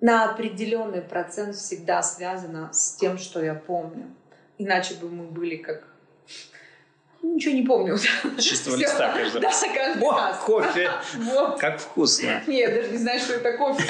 на 0.00 0.30
определенный 0.30 1.02
процент 1.02 1.56
всегда 1.56 2.02
связано 2.02 2.70
с 2.72 2.96
тем, 2.96 3.18
что 3.18 3.42
я 3.42 3.54
помню. 3.54 4.14
Иначе 4.58 4.94
бы 4.94 5.08
мы 5.08 5.24
были 5.24 5.56
как 5.56 5.84
ничего 7.22 7.54
не 7.54 7.62
помню. 7.62 7.98
Чистого 8.38 8.76
листа 8.76 9.12
каждый 9.12 9.40
раз. 9.40 9.60
Да, 9.60 9.74
каждый 9.74 10.10
раз. 10.10 10.38
кофе. 10.38 10.90
Вот. 11.14 11.58
Как 11.58 11.80
вкусно. 11.80 12.42
Нет, 12.46 12.74
даже 12.74 12.90
не 12.90 12.98
знаю, 12.98 13.20
что 13.20 13.34
это 13.34 13.56
кофе. 13.56 13.84